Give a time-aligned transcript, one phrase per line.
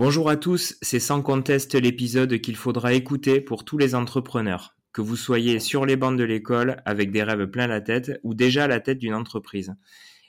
[0.00, 5.02] Bonjour à tous, c'est sans conteste l'épisode qu'il faudra écouter pour tous les entrepreneurs, que
[5.02, 8.64] vous soyez sur les bancs de l'école avec des rêves plein la tête ou déjà
[8.64, 9.74] à la tête d'une entreprise.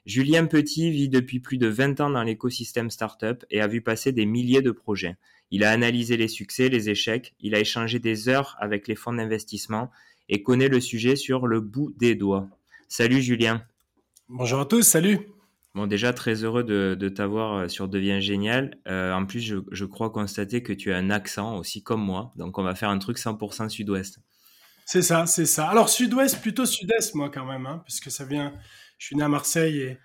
[0.06, 4.12] Julien Petit vit depuis plus de 20 ans dans l'écosystème startup et a vu passer
[4.12, 5.16] des milliers de projets.
[5.52, 9.14] Il a analysé les succès, les échecs, il a échangé des heures avec les fonds
[9.14, 9.90] d'investissement
[10.28, 12.50] et connaît le sujet sur le bout des doigts.
[12.90, 13.64] Salut Julien.
[14.28, 15.30] Bonjour à tous, salut.
[15.74, 18.78] Bon, déjà, très heureux de, t'avoir euh, sur Devient Génial.
[18.88, 22.34] Euh, en plus, je, crois constater que tu as un accent aussi comme moi.
[22.36, 24.20] Donc, on va faire un truc 100% sud-ouest.
[24.86, 25.70] C'est ça, c'est ça.
[25.70, 28.54] Alors, sud-ouest, plutôt sud-est, moi, quand même, hein, puisque ça vient.
[28.98, 29.98] Je suis né à Marseille et,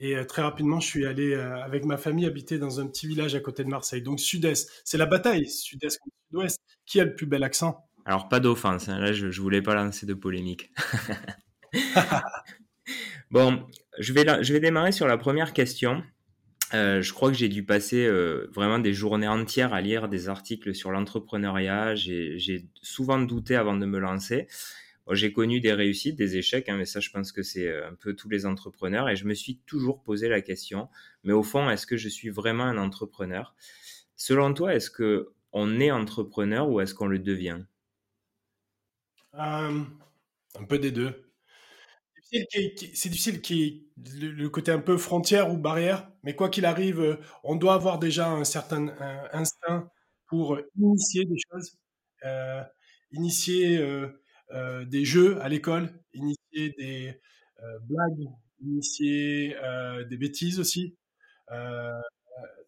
[0.00, 3.34] et euh, très rapidement, je suis allé avec ma famille habiter dans un petit village
[3.34, 4.02] à côté de Marseille.
[4.02, 6.60] Donc, sud-est, c'est la bataille, sud-est contre sud-ouest.
[6.84, 7.88] Qui a le plus bel accent?
[8.04, 8.90] Alors, pas d'offense.
[8.90, 8.98] Hein.
[8.98, 10.70] Là, je, je voulais pas lancer de polémique.
[13.30, 13.66] bon,
[13.98, 16.02] je vais, je vais démarrer sur la première question.
[16.74, 20.28] Euh, je crois que j'ai dû passer euh, vraiment des journées entières à lire des
[20.28, 21.94] articles sur l'entrepreneuriat.
[21.94, 24.48] J'ai souvent douté avant de me lancer.
[25.12, 27.94] j'ai connu des réussites, des échecs, hein, mais ça, je pense que c'est euh, un
[27.94, 29.08] peu tous les entrepreneurs.
[29.08, 30.88] Et je me suis toujours posé la question,
[31.22, 33.54] mais au fond, est-ce que je suis vraiment un entrepreneur?
[34.16, 37.60] Selon toi, est-ce que on est entrepreneur ou est-ce qu'on le devient?
[40.58, 41.25] Un peu des deux
[42.30, 47.16] c'est difficile qui le, côté un peu frontière ou barrière, mais quoi qu'il arrive, euh,
[47.44, 48.88] on doit avoir déjà un certain
[49.32, 49.90] instinct
[50.26, 51.76] pour initier des choses,
[52.24, 52.62] euh,
[53.12, 57.20] initier euh, des jeux à l'école, initier des
[57.82, 58.28] blagues,
[58.60, 59.56] initier
[60.08, 60.96] des bêtises aussi.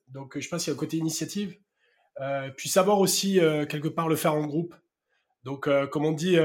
[0.09, 1.59] donc je pense qu'il y a un côté initiative,
[2.57, 3.35] puis savoir aussi
[3.69, 4.75] quelque part le faire en groupe.
[5.45, 6.37] Donc comme on dit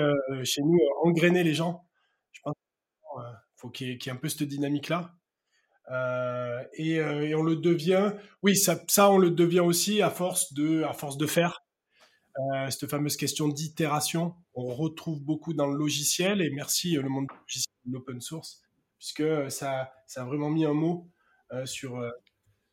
[0.43, 1.85] chez nous, engrainer les gens.
[3.63, 5.15] Faut qu'il y, ait un peu cette dynamique-là.
[5.89, 8.11] Euh, euh, et, on le devient,
[8.41, 11.63] oui, ça, ça, on le devient aussi à force de, à force de faire.
[12.37, 17.27] Euh, cette fameuse question d'itération, on retrouve beaucoup dans le logiciel, et merci le monde
[17.85, 18.61] de l'open source,
[18.97, 21.09] puisque ça, ça a vraiment mis un mot
[21.63, 22.03] sur,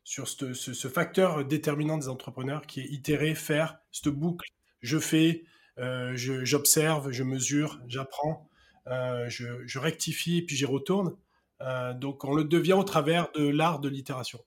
[0.03, 4.49] sur ce, facteur déterminant des entrepreneurs qui est itérer, faire, cette boucle,
[4.81, 5.45] je fais,
[5.77, 8.49] j'observe, je mesure, j'apprends,
[8.87, 11.15] euh, je, rectifie et puis j'y retourne.
[11.61, 14.39] Euh, donc on le devient au travers de l'art de l'itération.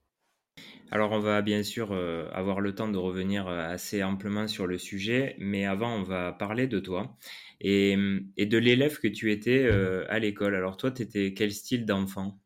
[0.91, 4.79] Alors on va bien sûr euh, avoir le temps de revenir assez amplement sur le
[4.79, 7.17] sujet, mais avant on va parler de toi
[7.61, 9.69] et, de l'élève que tu étais
[10.09, 10.55] à l'école.
[10.55, 12.41] Alors toi, tu étais quel style d'enfant?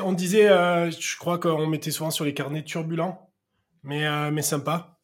[0.00, 3.30] On disait, je crois qu'on mettait souvent sur les carnets turbulents,
[3.82, 4.98] mais, mais sympa.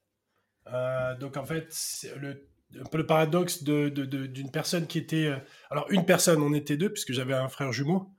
[1.21, 1.75] donc en fait,
[2.19, 5.27] le un peu le paradoxe d'une personne qui était.
[5.27, 5.37] Euh,
[5.71, 8.10] alors, une personne, on était deux, puisque j'avais un frère jumeau.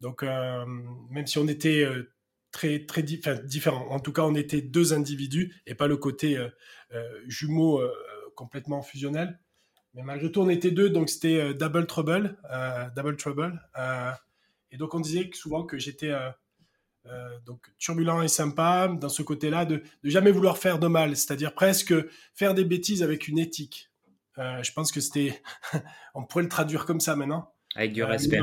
[0.00, 0.64] Donc, euh,
[1.10, 2.12] même si on était euh,
[2.50, 6.38] très, très différents, en tout cas, on était deux individus et pas le côté
[7.26, 7.82] jumeau
[8.36, 9.40] complètement fusionnel.
[9.94, 12.36] Mais malgré tout, on était deux, donc c'était double trouble.
[12.94, 13.60] double trouble.
[14.70, 16.12] et donc, on disait souvent que j'étais.
[17.44, 21.54] donc turbulent et sympa dans ce côté-là de, de jamais vouloir faire de mal, c'est-à-dire
[21.54, 21.94] presque
[22.34, 23.90] faire des bêtises avec une éthique.
[24.38, 25.40] Euh, je pense que c'était,
[26.14, 27.52] on pourrait le traduire comme ça maintenant.
[27.74, 28.40] Avec du euh, respect.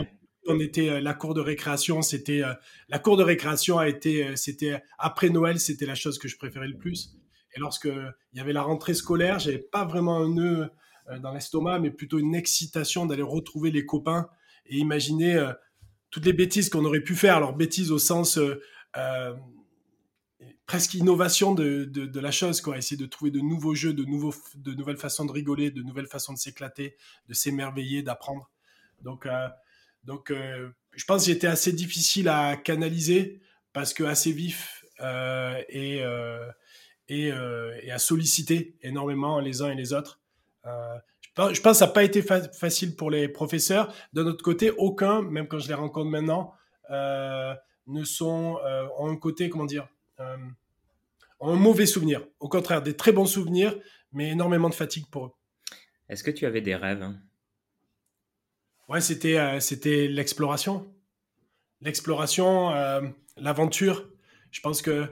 [0.48, 2.42] on était euh, la cour de récréation, c'était
[2.90, 6.68] la cour de récréation a été, c'était après Noël, c'était la chose que je préférais
[6.68, 7.16] le plus.
[7.56, 10.70] Et lorsque il y avait la rentrée scolaire, j'avais pas vraiment un nœud
[11.20, 14.30] dans l'estomac, mais plutôt une excitation d'aller retrouver les copains
[14.68, 15.52] et imaginer
[16.12, 17.36] toutes les bêtises qu'on aurait pu faire.
[17.36, 18.40] Alors bêtises au sens
[20.72, 22.78] presque innovation de, de, la chose, quoi.
[22.78, 26.08] Essayer de trouver de nouveaux jeux, de, nouveaux, de nouvelles façons de rigoler, de nouvelles
[26.08, 26.96] façons de s'éclater,
[27.28, 28.50] de s'émerveiller, d'apprendre.
[29.02, 29.50] Donc, euh,
[30.06, 33.42] donc euh, je pense que j'étais assez difficile à canaliser
[33.74, 36.04] parce que assez vif euh, et,
[37.10, 40.22] et, à solliciter énormément les uns et les autres.
[40.64, 43.94] je pense, que ça n'a pas été facile pour les professeurs.
[44.14, 46.54] D'un autre côté, aucun, même quand je les rencontre maintenant,
[46.90, 48.58] ne sont,
[48.98, 49.90] ont un côté, comment dire,
[51.42, 52.26] un mauvais souvenir.
[52.40, 53.76] Au contraire, des très bons souvenirs,
[54.12, 55.32] mais énormément de fatigue pour eux.
[56.10, 57.20] Est-ce que tu avais des rêves hein?
[58.92, 60.94] Ouais, c'était euh, c'était l'exploration,
[61.80, 63.02] l'exploration, euh,
[63.38, 64.10] l'aventure.
[64.52, 65.08] Je pense que,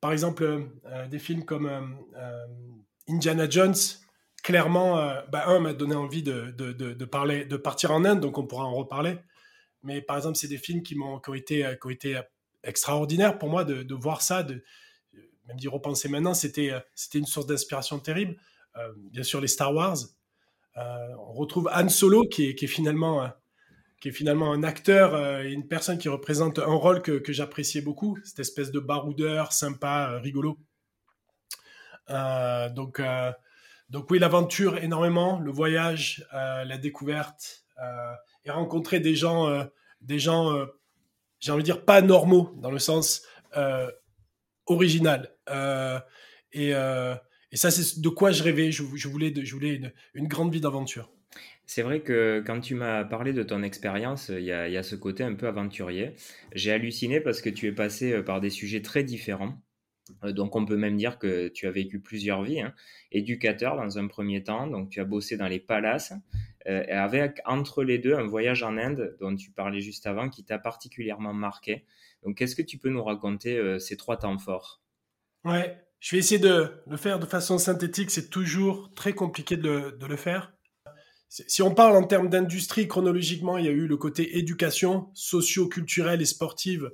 [0.00, 1.98] par exemple, euh, des films comme
[3.08, 3.74] Indiana Jones,
[4.44, 8.38] clairement, bah, un m'a donné envie de, de, de, parler, de partir en Inde, donc
[8.38, 9.16] on pourra en reparler.
[9.82, 12.20] Mais par exemple, c'est des films qui m'ont qui ont été, qui ont été
[12.62, 14.62] extraordinaires pour moi de, voir ça, de,
[15.46, 18.36] même d'y repenser maintenant, c'était euh, c'était une source d'inspiration terrible.
[18.76, 19.96] Euh, bien sûr, les Star Wars.
[20.76, 23.30] Euh, on retrouve Han Solo, qui est, finalement
[24.00, 27.80] qui est finalement un acteur et une personne qui représente un rôle que, que j'appréciais
[27.80, 30.58] beaucoup, cette espèce de baroudeur sympa, rigolo.
[32.08, 33.00] donc,
[33.88, 37.64] donc oui, l'aventure énormément, le voyage, la découverte,
[38.44, 39.64] et rencontrer des gens,
[40.00, 40.66] des gens,
[41.38, 43.22] j'ai envie de dire pas normaux dans le sens
[44.66, 45.34] original.
[46.52, 46.72] et,
[47.54, 48.72] et ça, c'est de quoi je rêvais.
[48.72, 49.80] Je, voulais, je voulais
[50.14, 51.08] une, grande vie d'aventure.
[51.66, 55.22] C'est vrai que quand tu m'as parlé de ton expérience, il y, a, ce côté
[55.22, 56.16] un peu aventurier.
[56.52, 59.54] J'ai halluciné parce que tu es passé euh, par des sujets très différents.
[60.24, 62.60] Euh, donc on peut même dire que tu as vécu plusieurs vies.
[62.60, 62.74] Hein.
[63.12, 66.12] Éducateur dans un premier temps, donc tu as bossé dans les palaces,
[66.66, 70.44] euh, avec entre les deux un voyage en Inde dont tu parlais juste avant qui
[70.44, 71.84] t'a particulièrement marqué.
[72.24, 74.82] Donc qu'est-ce que tu peux nous raconter ces trois temps forts?
[75.44, 78.10] Ouais, je vais essayer de le faire de façon synthétique.
[78.10, 80.52] C'est toujours très compliqué de, le faire.
[81.30, 86.20] Si on parle en termes d'industrie, chronologiquement, il y a eu le côté éducation, socio-culturelle
[86.20, 86.90] et sportive,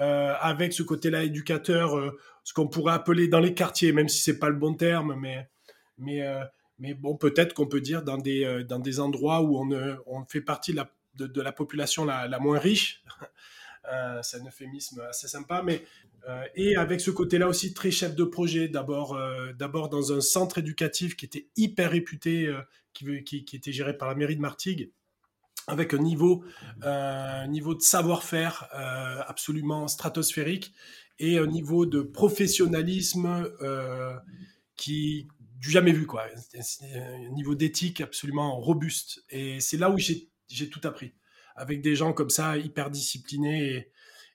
[0.00, 4.22] euh, avec ce côté-là éducateur, euh, ce qu'on pourrait appeler dans les quartiers, même si
[4.22, 5.48] c'est pas le bon terme, mais
[5.96, 6.44] mais euh,
[6.78, 10.42] mais bon, peut-être qu'on peut dire dans des dans des endroits où on, on fait
[10.42, 10.74] partie
[11.14, 13.02] de la, population la, la moins riche.
[14.22, 15.84] C'est un euphémisme assez sympa, mais
[16.28, 20.20] euh, et avec ce côté-là aussi très chef de projet, d'abord euh, d'abord dans un
[20.20, 22.60] centre éducatif qui était hyper réputé, euh,
[22.92, 24.90] qui, était géré par la mairie de Martigues,
[25.66, 26.44] avec un niveau,
[27.48, 28.68] niveau de savoir-faire
[29.26, 30.74] absolument stratosphérique
[31.18, 33.48] et un niveau de professionnalisme
[34.76, 35.28] qui
[35.60, 36.24] du jamais vu quoi,
[36.94, 39.24] un niveau d'éthique absolument robuste.
[39.30, 41.12] Et c'est là où j'ai tout appris,
[41.60, 43.90] avec des gens comme ça hyper disciplinés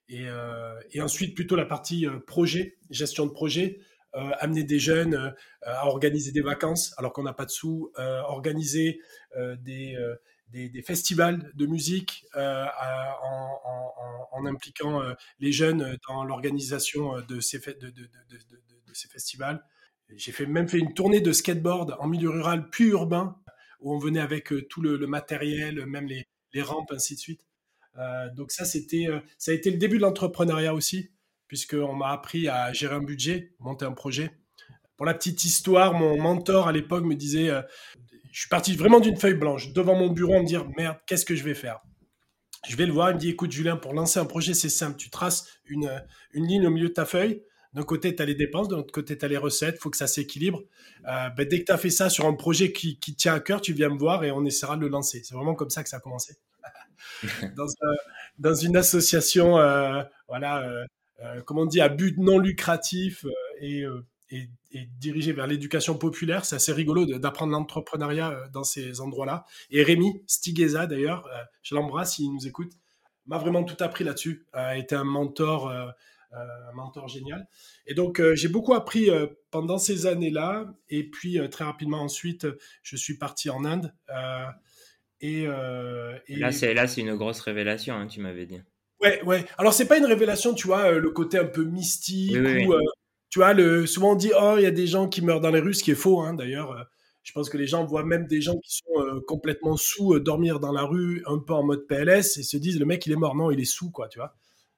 [0.08, 3.80] et, euh, ensuite, plutôt la partie euh, projet, gestion de projet,
[4.14, 5.34] euh, amener des jeunes
[5.64, 9.02] à organiser des vacances alors qu'on n'a pas de sous, organiser
[9.60, 9.98] des,
[10.86, 12.26] festivals de musique
[14.32, 15.02] en, impliquant
[15.40, 17.60] les jeunes dans l'organisation de ces,
[19.12, 19.66] festivals.
[20.16, 23.36] J'ai même fait une tournée de skateboard en milieu rural puis urbain,
[23.82, 27.42] où on venait avec tout le matériel, même les, les, rampes, ainsi de suite.
[27.98, 31.12] Euh, donc ça, c'était, euh, ça a été le début de l'entrepreneuriat aussi,
[31.48, 34.32] puisqu'on m'a appris à gérer un budget, monter un projet.
[34.98, 37.62] Pour la petite histoire, mon mentor à l'époque me disait, euh,
[38.32, 41.26] je suis parti vraiment d'une feuille blanche devant mon bureau à me dire, merde, qu'est-ce
[41.26, 41.80] que je vais faire?
[42.68, 44.98] Je vais le voir, il me dit, écoute Julien, pour lancer un projet, c'est simple,
[44.98, 47.44] tu traces une, une ligne au milieu de ta feuille,
[47.76, 49.90] d'un côté, tu as les dépenses, de l'autre côté, tu as les recettes, il faut
[49.90, 50.64] que ça s'équilibre.
[51.04, 53.60] Ben, dès que tu as fait ça sur un projet qui, qui, tient à cœur,
[53.60, 55.22] tu viens me voir et on essaiera de le lancer.
[55.24, 56.38] C'est vraiment comme ça que ça a commencé.
[57.58, 57.68] dans,
[58.40, 60.86] dans, une association, euh, voilà, euh,
[61.24, 63.26] euh, comment on dit, à but non lucratif
[63.60, 63.84] et,
[64.30, 64.50] et,
[65.00, 66.46] dirigé vers l'éducation populaire.
[66.46, 69.46] C'est assez rigolo d'apprendre l'entrepreneuriat dans ces endroits-là.
[69.70, 71.30] Et Rémi Stigeza, d'ailleurs,
[71.62, 72.74] je l'embrasse, il nous écoute,
[73.26, 75.72] m'a vraiment tout appris là-dessus, a été un mentor,
[76.36, 77.48] un mentor génial.
[77.88, 79.10] Et donc, j'ai beaucoup appris
[79.52, 80.74] pendant ces années-là.
[80.90, 82.48] Et puis, très rapidement ensuite,
[82.84, 83.94] je suis parti en Inde.
[85.24, 88.62] Euh, et, Là, c'est là, c'est une grosse révélation, hein, tu m'avais dit.
[89.02, 89.46] Ouais, ouais.
[89.58, 92.82] Alors c'est pas une révélation, tu vois, euh, le côté un peu mystique ou, euh,
[93.30, 95.52] tu vois, le, souvent on dit oh il y a des gens qui meurent dans
[95.52, 96.88] les rues, ce qui est faux, hein, d'ailleurs.
[97.24, 100.72] je pense que les gens voient même des gens qui sont complètement sous dormir dans
[100.72, 103.36] la rue, un peu en mode PLS, et se disent le mec il est mort,
[103.36, 104.36] non il est sous quoi, tu vois.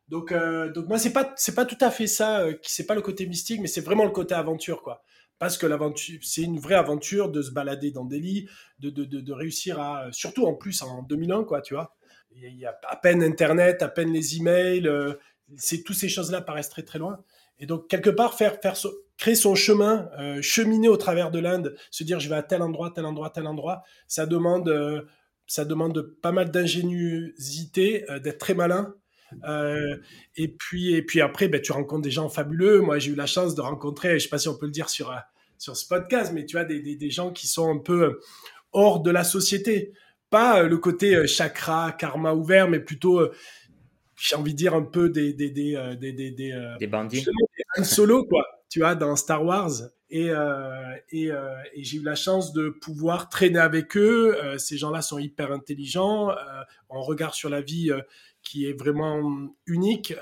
[0.08, 0.34] Donc,
[0.74, 3.26] donc moi c'est pas c'est pas tout à fait ça, qui c'est pas le côté
[3.26, 5.04] mystique, mais c'est vraiment le côté aventure quoi
[5.40, 8.50] parce que l'aventure, c'est une vraie aventure de se balader dans des lits,
[8.80, 11.96] de, de, de, réussir à, surtout en plus en 2001, quoi, tu vois.
[12.36, 15.14] Il y a à peine Internet, à peine les emails, euh,
[15.56, 17.24] c'est toutes ces choses-là paraissent très très loin.
[17.60, 18.76] Et donc quelque part faire, faire
[19.18, 22.62] créer son chemin, euh, cheminer au travers de l'Inde, se dire je vais à tel
[22.62, 25.02] endroit, tel endroit, tel endroit, ça demande, euh,
[25.48, 28.94] ça demande pas mal d'ingéniosité, d'être très malin.
[30.36, 32.82] Et puis et puis après, ben, tu rencontres des gens fabuleux.
[32.82, 34.90] Moi, j'ai eu la chance de rencontrer, je sais pas si on peut le dire
[34.90, 35.14] sur
[35.58, 38.20] sur ce podcast, mais tu vois des, des, des gens qui sont un peu
[38.74, 39.94] hors de la société.
[40.30, 43.34] Pas euh, le côté euh, chakra, karma ouvert, mais plutôt, euh,
[44.18, 46.32] j'ai envie de dire un peu des des des des des,
[46.80, 47.26] des bandits,
[47.78, 48.46] des solo quoi.
[48.70, 49.72] Tu vois dans Star Wars.
[50.10, 50.30] Et,
[51.10, 54.38] et, et j'ai eu la chance de pouvoir traîner avec eux.
[54.58, 56.34] ces gens-là sont hyper intelligents,
[56.90, 57.92] on regarde sur la vie
[58.48, 60.14] qui est vraiment unique,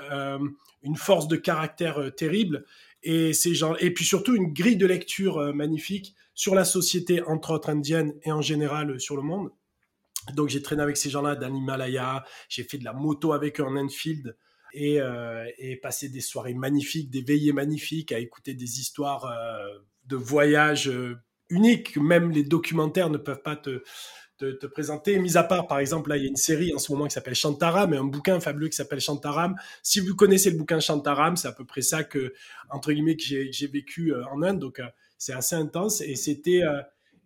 [0.82, 2.64] une force de caractère terrible
[3.02, 7.50] et ces gens et puis surtout une grille de lecture magnifique sur la société, entre
[7.50, 9.50] autres indienne, et en général euh, sur le monde.
[10.34, 13.64] Donc j'ai traîné avec ces gens-là dans l'Himalaya, j'ai fait de la moto avec eux
[13.64, 14.36] en Enfield
[14.72, 19.78] et, euh, et, passé des soirées magnifiques, des veillées magnifiques, à écouter des histoires euh,
[20.04, 20.92] de voyages
[21.48, 21.96] uniques.
[21.96, 23.82] Même les documentaires ne peuvent pas te,
[24.38, 25.18] te, présenter.
[25.18, 27.14] Mis à part, par exemple, là, il y a une série en ce moment qui
[27.14, 29.56] s'appelle Shantaram et un bouquin fabuleux qui s'appelle Shantaram.
[29.82, 32.34] Si vous connaissez le bouquin Shantaram, c'est à peu près ça que,
[32.70, 34.58] entre guillemets, que j'ai vécu en Inde.
[34.58, 34.80] Donc,
[35.18, 36.62] c'est assez intense et c'était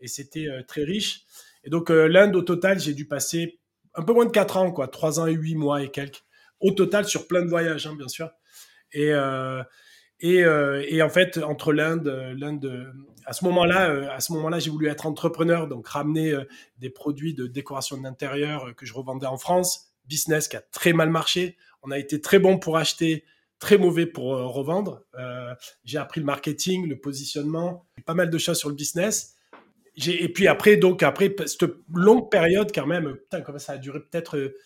[0.01, 1.25] et c'était très riche.
[1.65, 3.61] Et donc l'Inde au total, j'ai dû passer
[3.95, 6.23] un peu moins de 4 ans, quoi, 3 ans et 8 mois et quelques,
[6.61, 8.31] au total sur plein de voyages, hein, bien sûr.
[10.21, 10.39] Et,
[10.89, 12.93] et, en fait, entre l'Inde, l'Inde,
[13.25, 16.35] à ce moment-là, à ce moment-là, j'ai voulu être entrepreneur, donc ramener
[16.79, 19.95] des produits de décoration d'intérieur que je revendais en France.
[20.07, 21.57] Business qui a très mal marché.
[21.83, 23.25] On a été très bon pour acheter,
[23.61, 25.05] très mauvais pour euh, revendre.
[25.17, 29.37] Euh, j'ai appris le marketing, le positionnement, pas mal de choses sur le business.
[30.07, 34.01] Et puis après, donc après cette longue période quand même, putain, comment ça a duré
[34.01, 34.57] peut-être euh,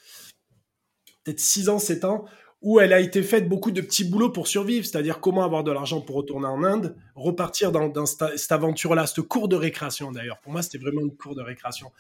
[1.25, 2.25] peut-être 6 ans, 7 ans,
[2.64, 5.71] où elle a été faite beaucoup de petits boulots pour survivre, c'est-à-dire comment avoir de
[5.71, 10.40] l'argent pour retourner en Inde, repartir dans, cette, aventure-là, cette cours de récréation d'ailleurs.
[10.40, 11.92] Pour moi, c'était vraiment une cour de récréation.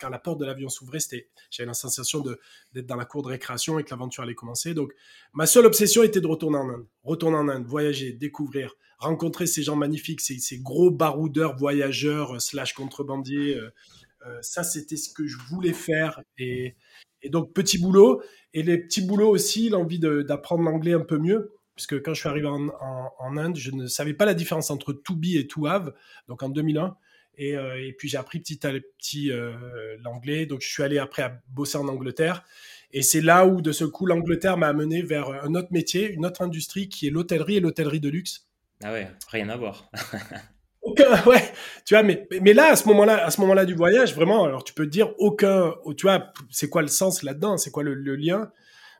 [0.00, 1.00] quand la porte de l'avion s'ouvrait,
[1.50, 2.24] j'avais la sensation
[2.72, 4.72] d'être dans la cour de récréation et que l'aventure allait commencer.
[4.72, 4.94] Donc,
[5.34, 9.64] ma seule obsession était de retourner en Inde, retourner en Inde, voyager, découvrir, rencontrer ces
[9.64, 13.56] gens magnifiques, ces, gros baroudeurs, voyageurs, slash contrebandiers.
[13.56, 13.70] Euh,
[14.26, 16.74] euh, ça, c'était ce que je voulais faire et
[17.26, 18.22] et donc, petit boulot.
[18.54, 21.52] Et les petits boulots aussi, l'envie d'apprendre l'anglais un peu mieux.
[21.74, 25.14] Puisque quand je suis arrivé en, Inde, je ne savais pas la différence entre to
[25.14, 25.92] be et to have,
[26.26, 26.96] donc en 2001.
[27.38, 29.52] Euh, et, puis j'ai appris petit à petit euh,
[30.02, 30.46] l'anglais.
[30.46, 32.44] Donc je suis allé après à bosser en Angleterre.
[32.92, 36.24] Et c'est là où, de ce coup, l'Angleterre m'a amené vers un autre métier, une
[36.24, 38.46] autre industrie qui est l'hôtellerie et l'hôtellerie de luxe.
[38.82, 39.90] Ah ouais, rien à voir.
[41.26, 41.52] ouais,
[41.84, 44.64] tu vois, mais, mais là, à ce moment-là, à ce moment-là du voyage, vraiment, alors
[44.64, 47.94] tu peux te dire aucun, tu vois, c'est quoi le sens là-dedans, c'est quoi le,
[48.16, 48.50] lien?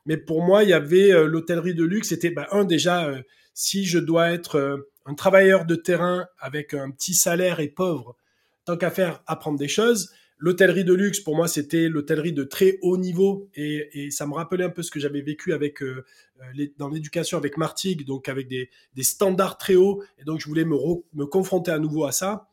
[0.05, 3.23] Mais pour moi, il y avait euh, l'hôtellerie de luxe, c'était, bah, un, déjà, euh,
[3.55, 8.17] si je dois être euh, un travailleur de terrain avec un petit salaire et pauvre,
[8.65, 12.79] tant qu'à faire, apprendre des choses, L'hôtellerie de luxe, pour moi, c'était l'hôtellerie de très
[12.83, 16.05] haut niveau et, ça me rappelait un peu ce que j'avais vécu avec euh,
[16.43, 18.69] euh, dans l'éducation avec Martigues, donc avec des,
[19.01, 20.03] standards très hauts.
[20.19, 20.77] Et donc, je voulais me,
[21.15, 22.49] me confronter à nouveau à ça.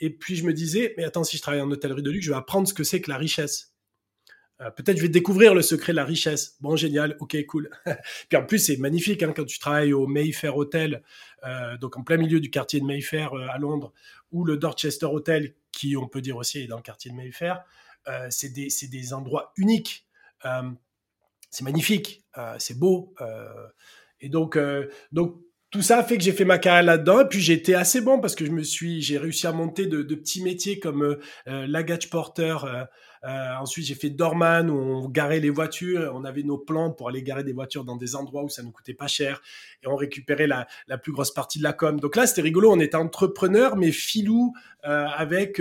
[0.00, 2.30] Et puis, je me disais, mais attends, si je travaille en hôtellerie de luxe, je
[2.30, 3.74] vais apprendre ce que c'est que la richesse.
[4.62, 6.56] Euh, peut-être je vais découvrir le secret de la richesse.
[6.62, 7.68] Bon, génial, ok, cool.
[8.30, 11.02] Puis en plus, c'est magnifique hein, quand tu travailles au Mayfair Hotel,
[11.80, 13.92] donc en plein milieu du quartier de Mayfair à Londres,
[14.36, 17.64] ou le Dorchester Hotel, qui on peut dire aussi est dans le quartier de Mayfair.
[18.30, 20.06] c'est des, des, endroits uniques.
[21.50, 22.24] c'est magnifique,
[22.58, 23.14] c'est beau.
[24.20, 24.58] et donc,
[25.12, 25.36] donc
[25.70, 27.26] tout ça fait que j'ai fait ma carrière là-dedans.
[27.28, 30.02] Puis j'ai été assez bon parce que je me suis, j'ai réussi à monter de,
[30.02, 32.56] petits métiers comme euh, luggage porter.
[33.26, 36.12] Euh, euh, ensuite, j'ai fait doorman où on garait les voitures.
[36.14, 38.70] On avait nos plans pour aller garer des voitures dans des endroits où ça ne
[38.70, 39.42] coûtait pas cher
[39.82, 41.98] et on récupérait la, la plus grosse partie de la com.
[42.00, 42.70] Donc là, c'était rigolo.
[42.72, 44.54] On était entrepreneur mais filou
[44.84, 45.60] euh, avec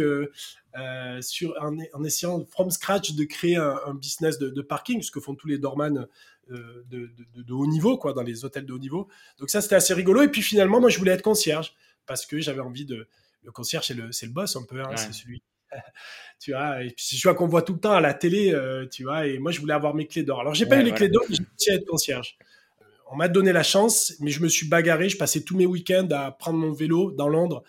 [1.22, 5.34] sur en, essayant from scratch de créer un, business de, de, parking, ce que font
[5.34, 6.07] tous les doorman
[6.51, 9.07] euh, de, de, haut niveau, quoi, dans les hôtels de haut niveau.
[9.39, 10.22] Donc ça, c'était assez rigolo.
[10.22, 11.74] Et puis finalement, moi, je voulais être concierge
[12.05, 13.07] parce que j'avais envie de.
[13.41, 15.41] Le concierge, c'est le, c'est le boss un peu, hein, c'est celui.
[16.39, 18.88] tu vois, et puis c'est celui qu'on voit tout le temps à la télé, euh,
[18.88, 19.27] tu vois.
[19.27, 20.41] Et moi, je voulais avoir mes clés d'or.
[20.41, 22.38] Alors, j'ai pas eu les clés d'or, mais j'ai réussi à être concierge.
[22.82, 25.10] Euh, on m'a donné la chance, mais je me suis bagarré.
[25.10, 27.63] Je passais tous mes week-ends à prendre mon vélo dans Londres,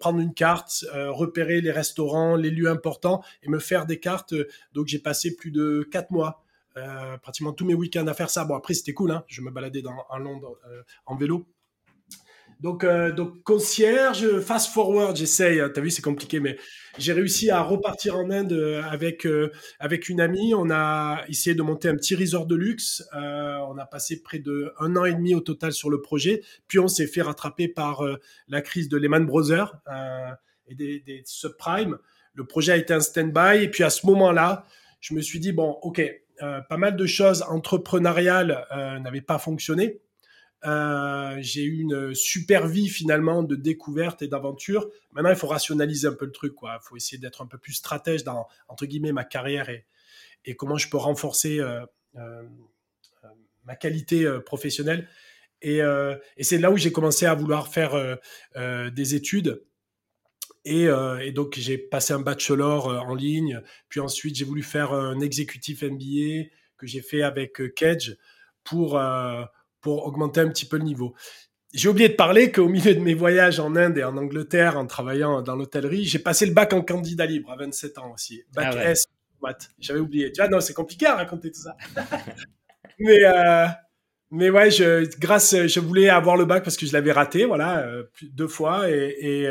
[0.00, 4.34] prendre une carte, repérer les restaurants, les lieux importants et me faire des cartes.
[4.74, 6.42] Donc j'ai passé plus de quatre mois
[6.78, 8.44] euh, pratiquement tous mes week-ends à faire ça.
[8.44, 9.24] Bon, après, c'était cool, hein.
[9.28, 11.46] je me baladais dans, Londres euh, en vélo.
[12.62, 15.60] Donc, euh, donc, concierge, fast forward, j'essaye.
[15.60, 15.70] Hein.
[15.74, 16.56] T'as vu, c'est compliqué, mais
[16.96, 18.52] j'ai réussi à repartir en Inde
[18.88, 19.26] avec
[19.78, 20.54] avec une amie.
[20.54, 23.02] On a essayé de monter un petit resort de luxe.
[23.12, 26.42] on a passé près de un an et demi au total sur le projet.
[26.68, 28.02] Puis on s'est fait rattraper par
[28.48, 29.74] la crise de Lehman Brothers
[30.68, 31.98] et des, des subprimes.
[32.34, 33.62] Le projet a été un stand-by.
[33.62, 34.66] Et puis à ce moment-là,
[35.00, 36.00] je me suis dit bon, ok,
[36.42, 40.00] euh, pas mal de choses entrepreneuriales euh, n'avaient pas fonctionné.
[40.64, 44.88] Euh, j'ai eu une super vie finalement de découverte et d'aventure.
[45.12, 46.54] Maintenant, il faut rationaliser un peu le truc.
[46.62, 49.84] Il faut essayer d'être un peu plus stratège dans entre guillemets ma carrière et,
[50.56, 51.60] comment je peux renforcer
[53.64, 55.08] ma qualité professionnelle.
[55.62, 55.80] Et,
[56.40, 58.18] c'est là où j'ai commencé à vouloir faire
[58.56, 59.62] des études
[60.68, 63.60] euh, et, donc, j'ai passé un bachelor euh, en ligne.
[63.88, 68.16] Puis ensuite, j'ai voulu faire un exécutif MBA que j'ai fait avec euh, Kedge
[68.64, 69.00] pour,
[69.82, 71.14] pour augmenter un petit peu le niveau.
[71.74, 74.86] J'ai oublié de parler qu'au milieu de mes voyages en Inde et en Angleterre, en
[74.86, 78.42] travaillant dans l'hôtellerie, j'ai passé le bac en candidat libre à 27 ans aussi.
[78.54, 79.06] Bac ah S,
[79.42, 79.70] maths.
[79.78, 80.32] J'avais oublié.
[80.32, 81.76] Tu vois, non, c'est compliqué à raconter tout ça.
[82.98, 83.18] mais,
[84.30, 87.86] mais ouais, je, grâce, je voulais avoir le bac parce que je l'avais raté, voilà,
[88.22, 88.90] deux fois.
[88.90, 89.46] Et,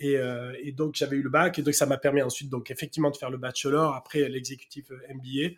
[0.00, 2.70] et, euh, et, donc j'avais eu le bac et donc ça m'a permis ensuite donc
[2.70, 5.54] effectivement de faire le bachelor après l'exécutif euh, MBA.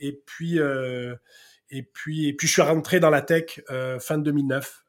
[0.00, 1.14] Et puis euh,
[1.70, 3.60] Et puis, et puis je suis rentré dans la tech
[3.98, 4.84] fin 2009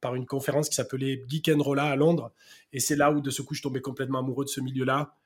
[0.00, 2.32] par une conférence qui s'appelait Geek and Rolla à Londres.
[2.72, 5.16] Et c'est là où de ce coup je tombais complètement amoureux de ce milieu-là.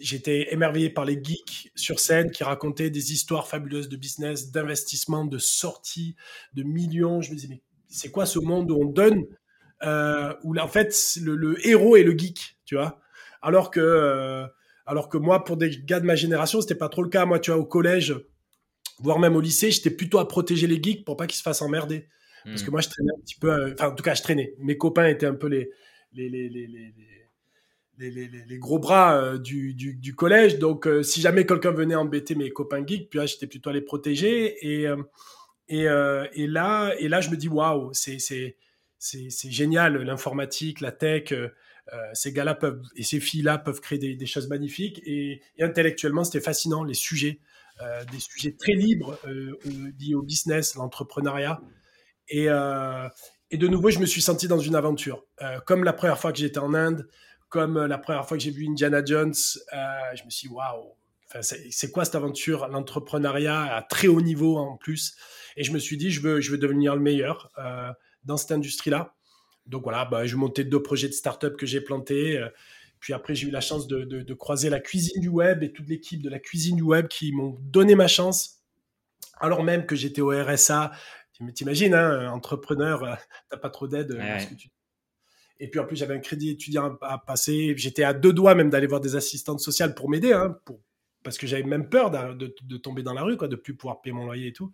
[0.00, 5.24] J'étais émerveillé par les geeks sur scène qui racontaient des histoires fabuleuses de business, d'investissement,
[5.24, 6.16] de sorties,
[6.54, 7.20] de millions.
[7.20, 9.24] Je me disais, mais c'est quoi ce monde où on donne,
[9.84, 13.00] euh, où en fait le, héros est le geek, tu vois?
[13.40, 14.46] Alors que, euh,
[14.86, 17.24] alors que moi, pour des gars de ma génération, c'était pas trop le cas.
[17.24, 18.16] Moi, tu vois, au collège,
[19.00, 21.62] voire même au lycée, j'étais plutôt à protéger les geeks pour pas qu'ils se fassent
[21.62, 22.08] emmerder.
[22.44, 22.72] Parce que hmm.
[22.72, 24.54] moi, je traînais un petit peu, euh, enfin, en tout cas, je traînais.
[24.58, 25.70] Mes copains étaient un peu les,
[26.12, 26.66] les, les, les,
[27.98, 30.58] les, les, les gros bras euh, du, du, du, collège.
[30.58, 33.72] Donc, euh, si jamais quelqu'un venait embêter mes copains geeks, puis là, j'étais plutôt à
[33.72, 34.56] les protéger.
[34.60, 34.86] Et,
[35.68, 38.56] et, et, là, et là, je me dis, waouh, c'est, c'est,
[38.98, 41.32] c'est, c'est génial, l'informatique, la tech.
[42.12, 45.00] ces gars-là peuvent, et ces filles-là peuvent créer des, des choses magnifiques.
[45.06, 47.40] Et, et intellectuellement, c'était fascinant, les sujets.
[48.10, 49.18] Des sujets très libres
[49.98, 51.60] liés au business, l'entrepreneuriat.
[52.28, 53.08] Et, euh,
[53.52, 55.24] de nouveau, je me suis senti dans une aventure.
[55.42, 57.08] Euh, comme la première fois que j'étais en Inde,
[57.48, 59.34] comme la première fois que j'ai vu Indiana Jones,
[59.72, 59.76] euh,
[60.16, 60.96] je me suis dit, waouh,
[61.40, 62.68] c'est quoi cette aventure?
[62.68, 65.16] L'entrepreneuriat à très haut niveau en plus.
[65.56, 67.92] Et je me suis dit, je veux, je veux devenir le meilleur euh,
[68.24, 69.14] dans cette industrie-là.
[69.66, 72.44] Donc voilà, bah, je montais deux projets de start-up que j'ai plantés.
[73.04, 75.70] Puis après, j'ai eu la chance de, de, de, croiser la cuisine du web et
[75.70, 78.62] toute l'équipe de la cuisine du web qui m'ont donné ma chance.
[79.40, 80.90] Alors même que j'étais au RSA,
[81.54, 83.14] T'imagines, hein, entrepreneur, euh,
[83.50, 84.12] t'as pas trop d'aide.
[84.12, 84.38] Euh,
[85.60, 87.74] et puis en plus, j'avais un crédit étudiant à passer.
[87.76, 90.80] J'étais à deux doigts même d'aller voir des assistantes sociales pour m'aider, hein, pour...
[91.22, 94.00] parce que j'avais même peur de, de, tomber dans la rue, quoi, de plus pouvoir
[94.00, 94.72] payer mon loyer et tout.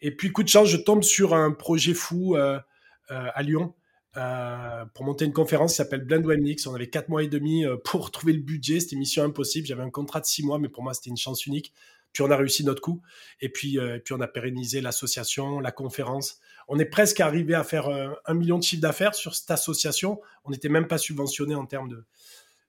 [0.00, 2.60] Et puis, coup de chance, je tombe sur un projet fou euh,
[3.08, 3.74] à Lyon.
[4.14, 6.66] Pour monter une conférence qui s'appelle Blend One Mix.
[6.66, 8.80] On avait quatre mois et demi pour trouver le budget.
[8.80, 9.66] C'était mission impossible.
[9.66, 11.72] J'avais un contrat de six mois, mais pour moi, c'était une chance unique.
[12.14, 13.02] Puis on a réussi notre coup.
[13.40, 16.40] Et puis, euh, puis on a pérennisé l'association, la conférence.
[16.68, 20.20] On est presque arrivé à faire euh, un million de chiffre d'affaires sur cette association.
[20.44, 22.06] On n'était même pas subventionné en termes de,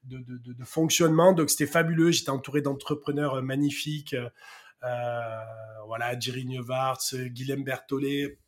[0.04, 1.32] de, fonctionnement.
[1.34, 2.10] Donc c'était fabuleux.
[2.10, 4.16] J'étais entouré d'entrepreneurs euh, magnifiques.
[4.16, 5.40] Euh,
[5.86, 8.40] voilà, Jerry Neuvarts, Guillaume Berthollet.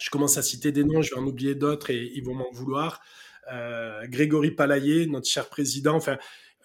[0.00, 2.50] Je commence à citer des noms, je vais en oublier d'autres et ils vont m'en
[2.52, 3.00] vouloir.
[3.52, 5.94] Euh, Grégory Palayer, notre cher président.
[5.94, 6.16] Enfin,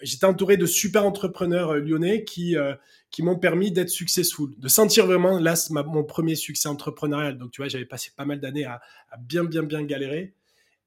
[0.01, 2.73] j'étais entouré de super entrepreneurs euh, lyonnais qui euh,
[3.11, 7.37] qui m'ont permis d'être successful, de sentir vraiment là mon premier succès entrepreneurial.
[7.37, 10.33] Donc tu vois, j'avais passé pas mal d'années à, à, bien bien bien galérer.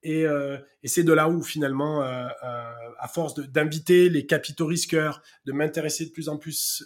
[0.02, 4.66] Et, euh, et c'est de là où finalement, euh, euh à force d'inviter les capitaux
[4.66, 6.84] risqueurs, de m'intéresser de plus en plus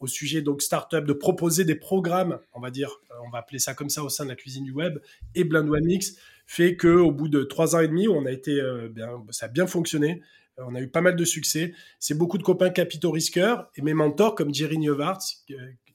[0.00, 2.90] au sujet donc startup, de proposer des programmes, on va dire,
[3.24, 4.98] on va appeler ça comme ça au sein de la cuisine du web,
[5.34, 8.30] et Blend One Mix fait que au bout de trois ans et demi, on a
[8.30, 10.20] été bien, ça a bien fonctionné.
[10.58, 11.72] On a eu pas mal de succès.
[11.98, 15.22] C'est beaucoup de copains capitaux risqueurs et mes mentors comme Jerry Neuvarts,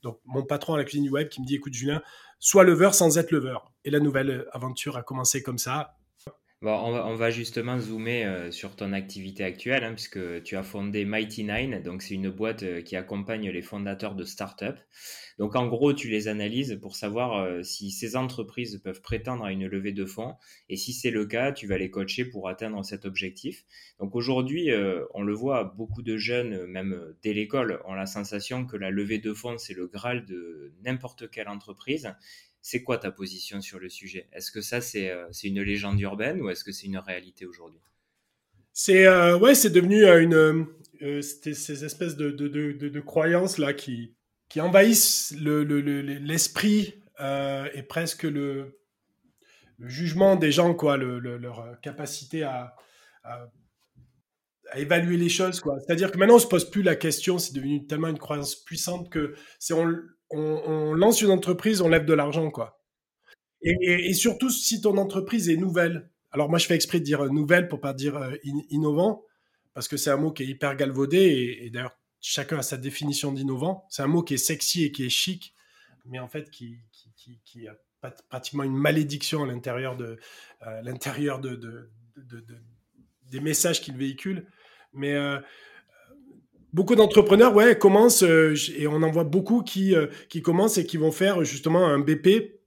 [0.02, 2.02] donc mon patron à la cuisine du web, qui me dit écoute Julien,
[2.40, 3.58] sois lever sans être lever.
[3.84, 5.95] Et la nouvelle aventure a commencé comme ça.
[6.68, 11.44] On, va, justement zoomer euh, sur ton activité actuelle, hein, puisque tu as fondé Mighty
[11.44, 14.80] Nine, donc c'est une boîte euh, qui accompagne les fondateurs de start-up.
[15.38, 19.52] Donc en gros, tu les analyses pour savoir euh, si ces entreprises peuvent prétendre à
[19.52, 20.34] une levée de fonds,
[20.68, 23.64] et si c'est le cas, tu vas les coacher pour atteindre cet objectif.
[24.00, 24.72] Donc aujourd'hui,
[25.14, 29.20] on le voit, beaucoup de jeunes, même dès l'école, ont la sensation que la levée
[29.20, 32.14] de fonds, c'est le graal de n'importe quelle entreprise.
[32.68, 34.28] C'est quoi ta position sur le sujet?
[34.34, 37.80] Est-ce que ça, euh, c'est une légende urbaine ou est-ce que c'est une réalité aujourd'hui?
[38.74, 44.16] C'est euh, ouais, c'est devenu euh, une ces espèces de, de, de, croyances là qui,
[44.50, 48.80] qui envahissent l'esprit le, et presque le,
[49.82, 52.76] jugement des gens, quoi, leur capacité à,
[53.24, 53.46] à,
[54.74, 55.62] évaluer les choses.
[55.86, 59.12] C'est-à-dire que maintenant on se pose plus la question, c'est devenu tellement une croyance puissante
[59.12, 59.94] que c'est on,
[60.36, 62.82] on, lance une entreprise, on lève de l'argent, quoi.
[63.62, 66.10] Et, surtout si ton entreprise est nouvelle.
[66.32, 68.36] Alors moi, je fais exprès de dire nouvelle pour pas dire euh,
[68.70, 69.24] innovant,
[69.74, 73.32] parce que c'est un mot qui est hyper galvaudé, et, d'ailleurs, chacun a sa définition
[73.32, 73.86] d'innovant.
[73.90, 75.56] C'est un mot qui est sexy et qui est chic,
[76.06, 76.78] mais en fait, qui,
[77.68, 77.76] a
[78.30, 80.16] pratiquement une malédiction à euh,
[80.84, 81.90] l'intérieur de,
[83.32, 84.48] des messages qu'il véhicule.
[84.94, 85.40] Mais euh,
[86.76, 90.86] beaucoup d'entrepreneurs, ouais, commencent, euh, et on en voit beaucoup qui, euh, qui commencent et
[90.86, 92.60] qui vont faire justement un BP,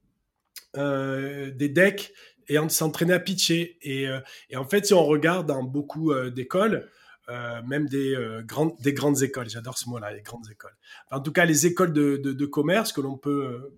[0.77, 2.11] euh, des decks,
[2.47, 3.77] et s'entraîner à pitcher.
[3.83, 4.07] Et,
[4.49, 6.89] et, en fait, si on regarde dans beaucoup d'écoles,
[7.67, 10.75] même des, grandes, des grandes écoles, j'adore ce mot-là, les grandes écoles.
[11.11, 13.77] en tout cas, les écoles de, de, commerce que l'on peut,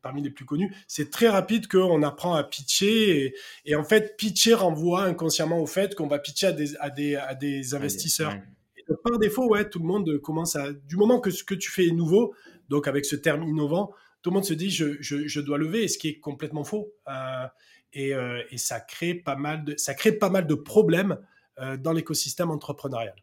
[0.00, 3.26] parmi les plus connues, c'est très rapide qu'on apprend à pitcher.
[3.26, 3.34] Et,
[3.66, 7.16] et, en fait, pitcher renvoie inconsciemment au fait qu'on va pitcher à des, à des,
[7.16, 8.32] à des investisseurs
[9.02, 10.72] par défaut, ouais, tout le monde commence à.
[10.72, 12.34] Du moment que ce que tu fais est nouveau,
[12.68, 16.08] Donc avec ce terme innovant, tout le monde se dit je, dois lever, ce qui
[16.08, 16.92] est complètement faux.
[17.92, 18.12] Et,
[18.50, 21.18] et, ça crée pas mal de, ça crée pas mal de problèmes
[21.78, 23.14] dans l'écosystème entrepreneurial.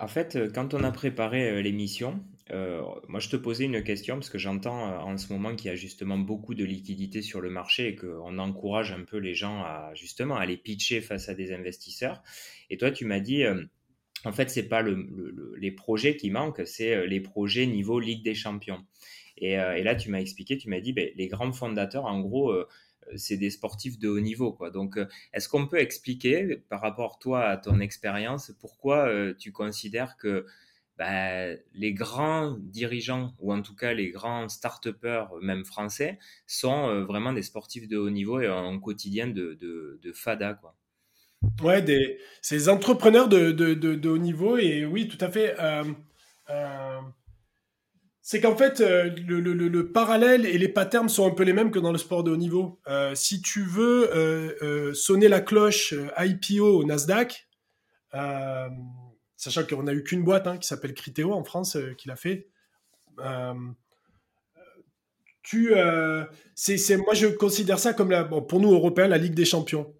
[0.00, 3.82] En fait, euh, quand on a préparé euh, l'émission, euh, moi je te posais une
[3.82, 7.40] question parce que j'entends en ce moment qu'il y a justement beaucoup de liquidités sur
[7.40, 11.34] le marché et qu'on encourage un peu les gens à justement à pitcher face à
[11.34, 12.22] des investisseurs.
[12.70, 13.44] Et toi, tu m'as dit,
[14.24, 18.84] en fait, c'est pas les projets qui manquent, c'est les projets niveau Ligue des Champions.
[19.38, 22.52] Et, là, tu m'as expliqué, tu m'as dit, ben, les grands fondateurs, en gros,
[23.16, 24.56] c'est des sportifs de haut niveau.
[24.72, 29.52] Donc, euh, est-ce qu'on peut expliquer, par rapport toi à ton expérience, pourquoi euh, tu
[29.52, 30.46] considères que
[31.00, 37.04] bah, les grands dirigeants, ou en tout cas les grands start-upers, même français, sont euh,
[37.04, 40.76] vraiment des sportifs de haut niveau et un quotidien de, fada quoi.
[41.62, 45.56] Ouais, des, ces entrepreneurs de, haut niveau, et oui, tout à fait
[48.30, 51.80] c'est qu'en fait, euh, le, parallèle et les patterns sont un peu les mêmes que
[51.80, 52.78] dans le sport de haut niveau.
[52.86, 57.48] Euh, si tu veux euh, sonner la cloche IPO au Nasdaq,
[59.42, 62.48] sachant qu'on n'a eu qu'une boîte hein, qui s'appelle Criteo en France qui l'a fait,
[65.42, 65.74] tu,
[66.54, 69.94] c'est, moi je considère ça comme la, pour nous Européens la Ligue des Champions,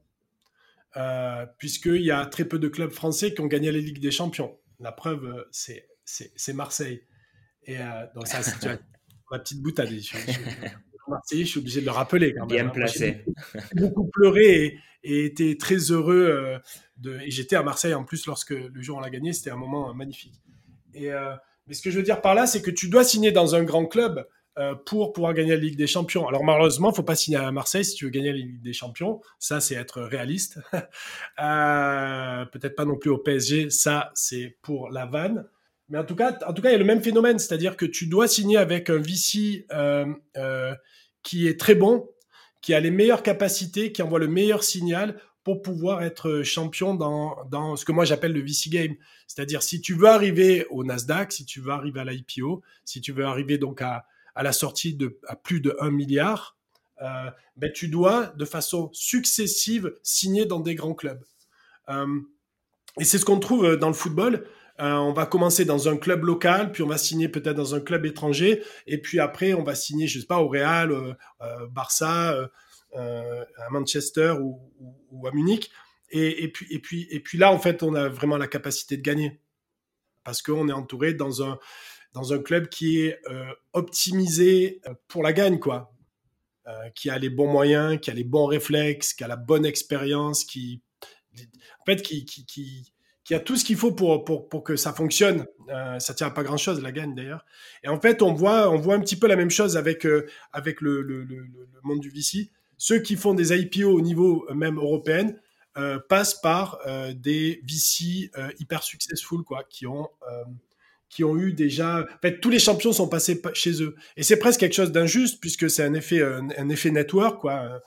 [1.59, 4.59] puisqu'il y a très peu de clubs français qui ont gagné la Ligue des Champions.
[4.79, 7.03] La preuve, c'est, c'est Marseille.
[7.65, 8.67] Et euh, donc ça, c'est
[9.31, 9.91] ma petite boutade.
[9.91, 10.39] Je, je,
[11.31, 12.49] je, suis obligé de le rappeler quand même.
[12.49, 12.71] Bien hein.
[12.71, 13.25] placé.
[13.55, 16.29] J'ai beaucoup pleuré et, été très heureux.
[16.31, 16.59] Euh,
[16.99, 19.33] de, et j'étais à Marseille en plus lorsque le jour on l'a gagné.
[19.33, 20.41] C'était un moment magnifique.
[20.95, 21.35] Et, euh,
[21.67, 23.63] mais ce que je veux dire par là, c'est que tu dois signer dans un
[23.63, 24.27] grand club
[24.85, 26.29] pour pouvoir gagner la Ligue des Champions.
[26.29, 28.61] Alors malheureusement, il ne faut pas signer à Marseille si tu veux gagner la Ligue
[28.61, 29.23] des Champions.
[29.39, 30.59] Ça, c'est être réaliste.
[31.39, 33.71] Peut-être pas non plus au PSG.
[33.71, 35.47] Ça, c'est pour la vanne.
[35.91, 37.85] Mais en tout cas, en tout cas, il y a le même phénomène, c'est-à-dire que
[37.85, 40.73] tu dois signer avec un VC euh, euh,
[41.23, 42.09] qui est très bon,
[42.61, 47.37] qui a les meilleures capacités, qui envoie le meilleur signal pour pouvoir être champion dans,
[47.51, 48.95] dans ce que moi j'appelle le VC game.
[49.27, 53.13] C'est-à-dire si tu veux arriver au Nasdaq, si tu veux arriver à l'IPO, si tu
[53.13, 54.05] veux arriver donc à,
[54.35, 56.57] à la sortie de à plus de 1 milliard,
[57.03, 61.25] euh, ben tu dois de façon successive signer dans des grands clubs.
[61.89, 62.21] Euh,
[62.99, 64.47] et c'est ce qu'on trouve dans le football.
[64.81, 67.81] Euh, on va commencer dans un club local, puis on va signer peut-être dans un
[67.81, 71.13] club étranger, et puis après on va signer, je sais pas, au Real, euh,
[71.43, 72.49] euh, Barça,
[72.95, 75.71] à Manchester ou, à Munich.
[76.13, 79.03] Et, puis, et, puis, et puis là, en fait, on a vraiment la capacité de
[79.03, 79.41] gagner.
[80.25, 81.61] Parce qu'on est entouré dans un,
[82.15, 83.21] dans un club qui est
[83.75, 85.93] optimisé pour la gagne, quoi.
[86.97, 90.45] qui a les bons moyens, qui a les bons réflexes, qui a la bonne expérience,
[90.45, 90.83] qui,
[91.79, 92.93] en fait, qui, qui
[93.35, 95.47] y a tout ce qu'il faut pour, pour, pour, que ça fonctionne.
[95.69, 97.45] Euh, ça tient pas grand chose, la gagne d'ailleurs.
[97.85, 100.27] Et en fait, on voit, on voit un petit peu la même chose avec, euh,
[100.53, 101.47] avec le, le, le,
[101.83, 102.51] monde du VC.
[102.77, 105.33] Ceux qui font des IPO au niveau euh, même européen
[105.79, 106.81] euh, passent par
[107.15, 110.09] des VC hyper successful, quoi, qui ont,
[111.09, 112.01] qui ont eu déjà.
[112.01, 113.95] En fait, tous les champions sont passés chez eux.
[114.17, 117.81] Et c'est presque quelque chose d'injuste puisque c'est un effet, un, effet network, quoi,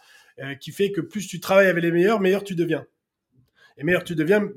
[0.61, 2.85] qui fait que plus tu travailles avec les meilleurs, meilleur tu deviens.
[3.77, 4.47] Et meilleur tu deviens,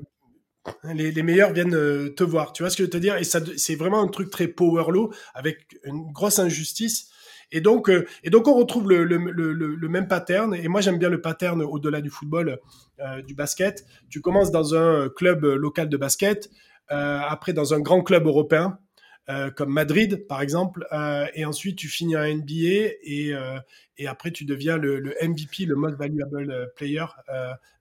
[0.93, 2.53] les, meilleurs viennent euh, te voir.
[2.53, 3.17] Tu vois ce que je veux te dire?
[3.17, 7.09] Et ça, c'est vraiment un truc très power low avec une grosse injustice.
[7.51, 10.53] Et donc, euh, et donc on retrouve le, le, le, même pattern.
[10.53, 12.59] Et moi, j'aime bien le pattern au-delà du football,
[12.99, 13.85] euh, du basket.
[14.09, 16.49] Tu commences dans un club local de basket,
[16.89, 18.79] après dans un grand club européen,
[19.29, 23.59] euh, comme Madrid par exemple, euh, et ensuite tu finis en NBA et, euh,
[23.97, 27.05] et après tu deviens le, MVP, le most valuable player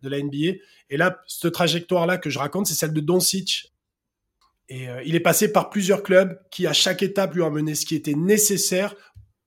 [0.03, 0.59] de la NBA.
[0.91, 3.73] Et là, cette trajectoire-là que je raconte, c'est celle de Doncic.
[4.69, 7.87] Et il est passé par plusieurs clubs qui, à chaque étape, lui ont amené ce
[7.87, 8.97] qui était nécessaire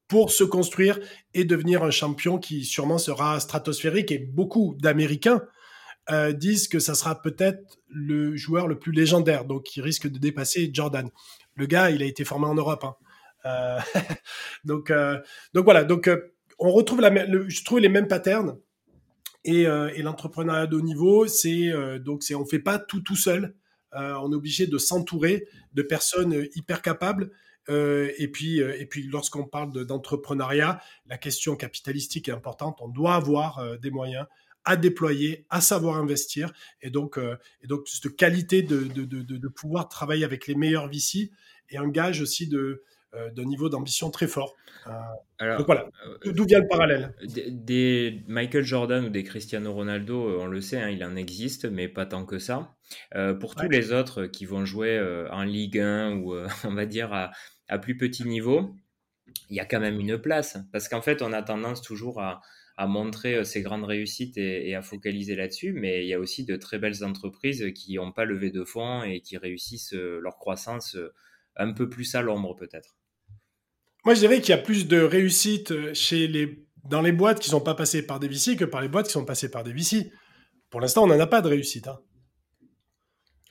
[0.07, 0.97] pour se construire
[1.33, 4.13] et devenir un champion qui sûrement sera stratosphérique.
[4.13, 5.43] Et beaucoup d'Américains
[6.33, 10.69] disent que ça sera peut-être le joueur le plus légendaire, donc qui risque de dépasser
[10.71, 11.09] Jordan
[11.59, 12.83] le gars, il a été formé en Europe.
[12.83, 12.95] Hein.
[13.45, 13.79] Euh,
[14.63, 15.19] donc, euh,
[15.53, 15.83] donc voilà.
[15.83, 17.13] Donc, euh, on retrouve la,
[17.47, 18.57] je trouve les mêmes patterns.
[19.45, 23.55] Et, et l'entrepreneuriat de haut niveau, c'est donc c'est on fait pas tout tout seul.
[23.93, 27.31] on est obligé de s'entourer de personnes hyper capables.
[27.69, 32.79] et puis, et puis, lorsqu'on parle d'entrepreneuriat, la question capitalistique est importante.
[32.81, 34.25] On doit avoir des moyens
[34.69, 36.53] à déployer, à savoir investir.
[36.83, 37.19] Et donc,
[37.63, 41.31] et donc cette qualité de, de, de, de, pouvoir travailler avec les meilleurs VC
[41.71, 42.83] et un gage aussi de,
[43.35, 44.55] d'un niveau d'ambition très fort.
[44.85, 45.89] donc voilà,
[46.23, 47.15] d'où vient le parallèle?
[47.49, 51.87] des, Michael Jordan ou des Cristiano Ronaldo, on le sait, hein, il en existe, mais
[51.87, 52.75] pas tant que ça.
[53.39, 54.99] pour tous les autres qui vont jouer
[55.31, 57.31] en Ligue 1 ou on va dire à,
[57.69, 58.75] à plus petit niveau,
[59.49, 60.59] il y a quand même une place.
[60.71, 62.41] Parce qu'en fait, on a tendance toujours à,
[62.87, 66.79] montrer ses grandes réussites et, à focaliser là-dessus, mais il y a aussi de très
[66.79, 70.97] belles entreprises qui n'ont pas levé de fonds et qui réussissent leur croissance
[71.55, 72.95] un peu plus à l'ombre peut-être.
[74.05, 77.49] Moi, je dirais qu'il y a plus de réussite chez les, dans les boîtes qui
[77.49, 79.63] ne sont pas passées par des VC que par les boîtes qui sont passées par
[79.63, 80.11] des VC.
[80.69, 81.87] Pour l'instant, on n'en a pas de réussite.
[81.87, 81.99] Hein.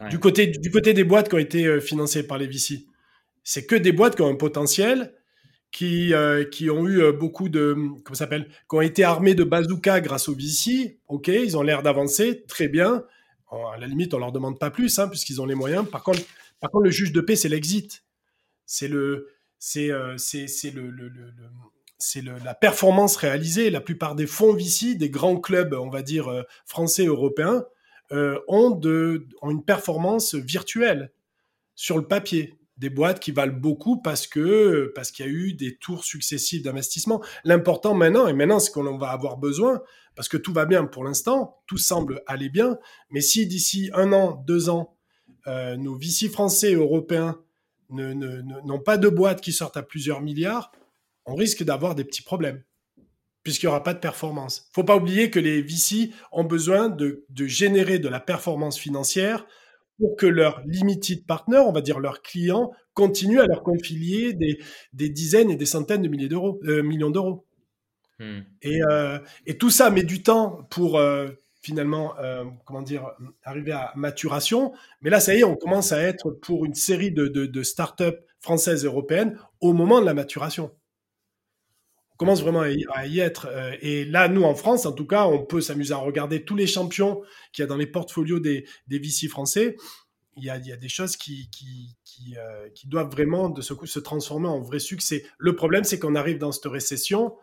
[0.08, 2.86] Du, côté, du côté des boîtes qui ont été financées par les VC,
[3.44, 5.14] c'est que des boîtes qui ont un potentiel,
[5.70, 9.44] qui, euh, qui ont eu euh, beaucoup de, comment s'appelle, qui ont été armés de
[9.44, 10.98] bazooka grâce au VC.
[11.08, 13.04] Ok, ils ont l'air d'avancer, très bien.
[13.50, 15.88] à la limite, on leur demande pas plus, hein, puisqu'ils ont les moyens.
[15.88, 16.20] Par contre,
[16.60, 18.04] par contre, le juge de paix, c'est l'exit.
[18.66, 19.28] C'est le,
[19.58, 21.32] c'est, euh, c'est, c'est le, le, le,
[21.98, 23.70] c'est la performance réalisée.
[23.70, 27.64] La plupart des fonds VC, des grands clubs, on va dire français, européens,
[28.10, 31.12] ont, de, ont une performance virtuelle
[31.74, 35.52] sur le papier des boîtes qui valent beaucoup parce que parce qu'il y a eu
[35.52, 37.22] des tours successifs d'investissement.
[37.44, 39.82] L'important maintenant, et maintenant c'est qu'on va avoir besoin,
[40.14, 42.78] parce que tout va bien pour l'instant, tout semble aller bien,
[43.10, 44.96] mais si d'ici un an, deux ans,
[45.46, 47.40] euh, nos VC français et européens
[47.90, 50.72] n'ont pas de boîtes qui sortent à plusieurs milliards,
[51.24, 52.62] on risque d'avoir des petits problèmes,
[53.42, 54.68] puisqu'il n'y aura pas de performance.
[54.72, 59.46] faut pas oublier que les VC ont besoin de générer de la performance financière
[59.98, 64.58] pour que leurs limited partners, on va dire leurs clients, continuent à leur confier des,
[64.92, 67.46] des dizaines et des centaines de milliers d'euros, euh, millions d'euros.
[68.18, 68.40] Hmm.
[68.62, 71.28] Et, euh, et, tout ça met du temps pour euh,
[71.60, 72.14] finalement,
[72.64, 73.10] comment dire,
[73.44, 74.72] arriver à maturation.
[75.02, 77.62] Mais là, ça y est, on commence à être pour une série de, de, de
[77.62, 80.70] startups françaises et européennes au moment de la maturation
[82.18, 83.46] commence vraiment à y, être.
[83.50, 86.56] Euh, et là, nous, en France, en tout cas, on peut s'amuser à regarder tous
[86.56, 89.76] les champions qu'il y a dans les portfolios des, des VC français.
[90.36, 91.96] Il y, a, il y a des choses qui, qui,
[92.36, 95.24] euh, qui, doivent vraiment, de ce coup, se transformer en vrai succès.
[95.38, 97.34] Le problème, c'est qu'on arrive dans cette récession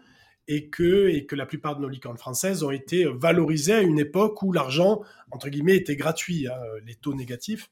[0.48, 4.00] et que, et que la plupart de nos licornes françaises ont été valorisées à une
[4.00, 7.70] époque où l'argent, entre guillemets, était gratuit, hein, les taux négatifs.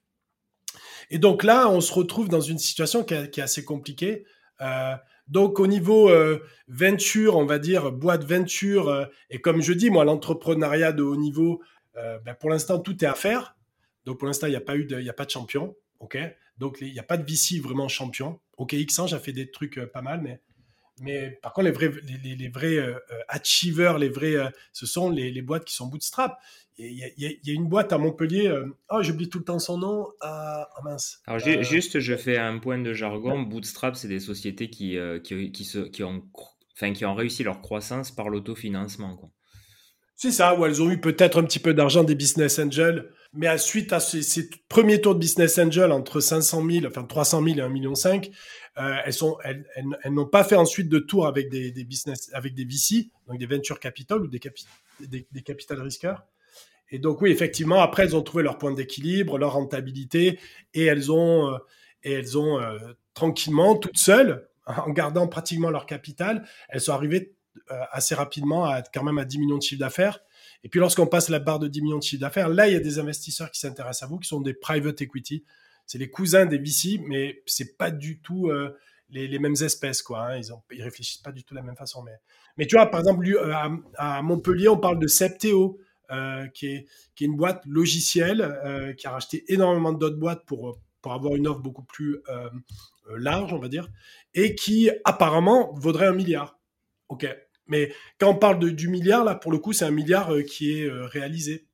[1.09, 4.25] Et donc là, on se retrouve dans une situation qui, est assez compliquée.
[4.61, 4.95] Euh,
[5.27, 9.89] donc au niveau euh, venture, on va dire boîte venture, euh, et comme je dis,
[9.89, 11.61] moi, l'entrepreneuriat de haut niveau,
[11.95, 13.55] euh, ben, pour l'instant, tout est à faire.
[14.05, 16.17] Donc pour l'instant, il n'y a pas eu de, il a pas de champion, ok?
[16.57, 18.39] Donc il n'y a pas de VC vraiment champion.
[18.57, 20.41] Ok, X1, j'ai fait des trucs pas mal, mais
[21.01, 22.95] mais par contre, les vrais, les, vrais
[23.27, 26.39] achievers, les vrais, ce sont les, les, boîtes qui sont bootstrap.
[26.77, 28.47] Il y, a une boîte à Montpellier.
[28.47, 30.07] Euh, oh, j'oublie tout le temps son nom.
[30.21, 31.21] Ah, mince.
[31.27, 33.43] Alors, euh, juste, je fais un point de jargon.
[33.43, 36.23] Bootstrap, c'est des sociétés qui, euh, qui, qui, se, qui, ont,
[36.75, 39.19] enfin, qui ont réussi leur croissance par l'autofinancement.
[40.15, 43.09] C'est ça, où elles ont eu peut-être un petit peu d'argent des business angels.
[43.33, 47.43] Mais à suite à ces, premiers tours de business angel entre 500 000, enfin 300
[47.43, 47.93] 000 et 1,5 million,
[48.75, 49.65] elles sont, elles,
[50.11, 53.79] n'ont pas fait ensuite de tour avec des, business, avec des VC, donc des venture
[53.79, 56.23] capital ou des, capital risqueurs.
[56.91, 60.39] Et donc oui, effectivement, après, elles ont trouvé leur point d'équilibre, leur rentabilité,
[60.75, 61.57] et elles ont, euh,
[62.03, 62.77] et elles ont euh,
[63.15, 67.42] tranquillement, toutes seules, en gardant pratiquement leur capital, elles sont arrivées euh,
[67.91, 70.19] assez rapidement à quand même à 10 millions de chiffre d'affaires.
[70.63, 72.75] Et puis lorsqu'on passe la barre de 10 millions de chiffre d'affaires, là, il y
[72.75, 75.43] a des investisseurs qui s'intéressent à vous, qui sont des private equity.
[75.85, 78.51] C'est les cousins des VC, mais c'est pas du tout
[79.09, 80.27] les, les, mêmes espèces, quoi.
[80.27, 80.37] Hein.
[80.37, 82.01] Ils, ont, ils réfléchissent pas du tout de la même façon.
[82.03, 82.15] Mais,
[82.57, 85.79] mais tu vois, par exemple, à, à Montpellier, on parle de Septéo.
[86.11, 90.45] Euh, qui, est, qui est une boîte logicielle euh, qui a racheté énormément d'autres boîtes
[90.45, 92.49] pour, pour avoir une offre beaucoup plus euh,
[93.15, 93.87] large, on va dire,
[94.33, 96.59] et qui apparemment vaudrait un milliard.
[97.07, 97.25] Ok.
[97.67, 100.79] Mais quand on parle de, du milliard, là, pour le coup, c'est un milliard qui
[100.79, 101.67] est réalisé.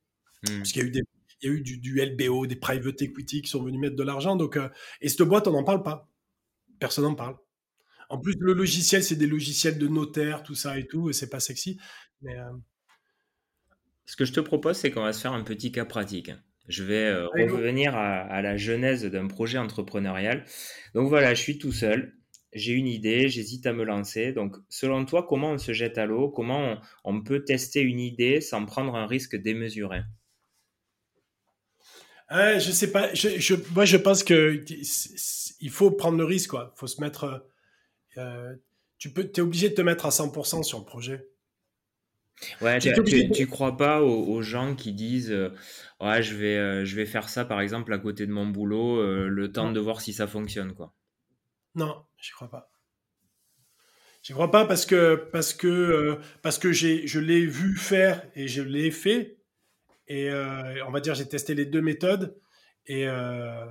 [0.47, 0.57] Hmm.
[0.57, 1.01] Parce qu'il y a eu des,
[1.41, 4.03] il y a eu du, du, LBO, des private equity qui sont venus mettre de
[4.03, 4.35] l'argent.
[4.35, 4.57] Donc,
[5.01, 6.09] et cette boîte, on n'en parle pas.
[6.79, 7.37] Personne n'en parle.
[8.09, 11.29] En plus, le logiciel, c'est des logiciels de notaire, tout ça et tout, et c'est
[11.29, 11.79] pas sexy.
[12.21, 12.35] Mais,
[14.09, 16.31] ce que je te propose, c'est qu'on va se faire un petit cas pratique.
[16.67, 20.45] Je vais euh, revenir à, la genèse d'un projet entrepreneurial.
[20.95, 22.17] Donc voilà, je suis tout seul.
[22.53, 24.33] J'ai une idée, j'hésite à me lancer.
[24.33, 26.29] Donc, selon toi, comment on se jette à l'eau?
[26.29, 30.01] Comment on, peut tester une idée sans prendre un risque démesuré?
[32.31, 33.13] Je Je sais pas.
[33.13, 34.63] Je, moi, je pense que
[35.59, 36.53] il faut prendre le risque.
[36.53, 37.47] Il faut se mettre.
[38.17, 38.55] Euh,
[38.97, 41.29] tu peux, es obligé de te mettre à 100% sur le projet.
[42.61, 42.93] Ouais, tu,
[43.31, 45.49] tu, crois pas aux, gens qui disent euh,
[45.99, 48.97] ouais, je vais, euh, je vais faire ça par exemple à côté de mon boulot,
[48.97, 50.93] euh, le temps de voir si ça fonctionne quoi.
[51.75, 52.71] Non, j'y crois pas.
[54.21, 58.25] J'y crois pas parce que parce que euh, parce que j'ai je l'ai vu faire
[58.35, 59.37] et je l'ai fait.
[60.07, 62.37] Et euh, on va dire j'ai testé les deux méthodes.
[62.85, 63.65] Et euh,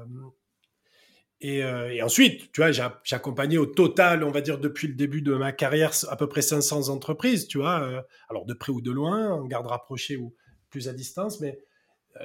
[1.40, 2.82] et, ensuite, tu vois, j'ai
[3.12, 6.42] accompagné au total, on va dire depuis le début de ma carrière, à peu près
[6.42, 10.34] 500 entreprises, tu vois, alors de près ou de loin, en garde rapprochée ou
[10.68, 11.60] plus à distance, mais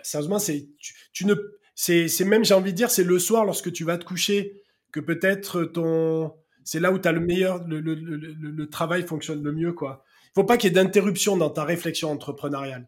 [0.02, 0.68] sérieusement, c'est
[1.14, 1.36] tu, ne
[1.76, 4.63] c'est même j'ai envie de dire c'est le soir lorsque tu vas te coucher
[4.94, 9.06] que peut-être ton c'est là où tu as le meilleur, le, le, le, le, travail
[9.06, 10.04] fonctionne le mieux, quoi.
[10.28, 12.88] Il faut pas qu'il y ait d'interruption dans ta réflexion entrepreneuriale.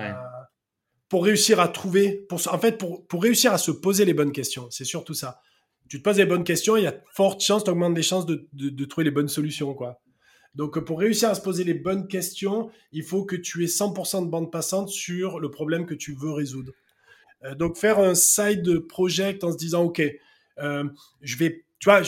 [0.00, 0.12] Euh,
[1.08, 4.32] pour réussir à trouver, pour, en fait, pour, pour réussir à se poser les bonnes
[4.32, 5.40] questions, c'est surtout ça.
[5.88, 8.26] Tu te poses les bonnes questions, il y a forte chance, tu augmentes les chances
[8.26, 10.00] de, de, de, trouver les bonnes solutions, quoi.
[10.54, 14.24] Donc, pour réussir à se poser les bonnes questions, il faut que tu aies 100%
[14.24, 16.72] de bande passante sur le problème que tu veux résoudre.
[17.44, 20.00] Euh, donc, faire un side project en se disant, OK,
[20.58, 22.02] je vais, tu vois,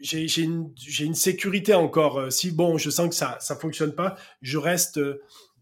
[0.00, 2.18] j'ai une, sécurité encore.
[2.18, 5.00] Euh, si bon, je sens que ça ça fonctionne pas, je reste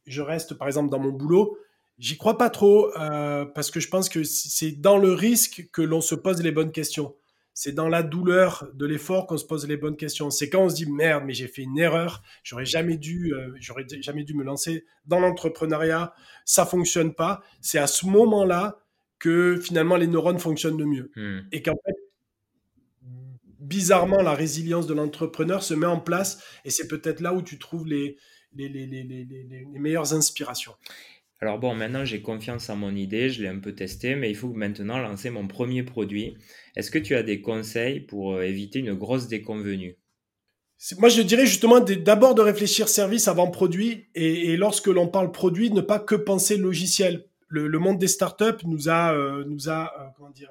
[0.06, 1.58] je reste par exemple dans mon boulot.
[1.98, 5.80] J'y crois pas trop euh, parce que je pense que c'est dans le risque que
[5.80, 7.14] l'on se pose les bonnes questions.
[7.56, 10.28] C'est dans la douleur de l'effort qu'on se pose les bonnes questions.
[10.28, 12.20] C'est quand on se dit merde, mais j'ai fait une erreur.
[12.42, 16.12] J'aurais jamais dû, euh, j'aurais jamais dû me lancer dans l'entrepreneuriat.
[16.44, 17.42] Ça fonctionne pas.
[17.60, 18.83] C'est à ce moment-là
[19.18, 21.10] que finalement les neurones fonctionnent le mieux.
[21.16, 21.40] Hmm.
[21.52, 21.94] Et qu'en fait,
[23.60, 27.58] bizarrement, la résilience de l'entrepreneur se met en place et c'est peut-être là où tu
[27.58, 28.16] trouves les,
[28.54, 30.74] les, les, les, meilleures inspirations.
[31.40, 34.36] Alors bon, maintenant j'ai confiance en mon idée, je l'ai un peu testé, mais il
[34.36, 36.36] faut maintenant lancer mon premier produit.
[36.76, 39.98] Est-ce que tu as des conseils pour euh, éviter une grosse déconvenue?
[40.98, 45.70] Moi, je dirais justement d'abord de réfléchir service avant produit, et, lorsque l'on parle produit,
[45.70, 47.26] ne pas que penser logiciel.
[47.62, 50.50] Le, monde des startups nous a, euh, nous a, euh, comment dire,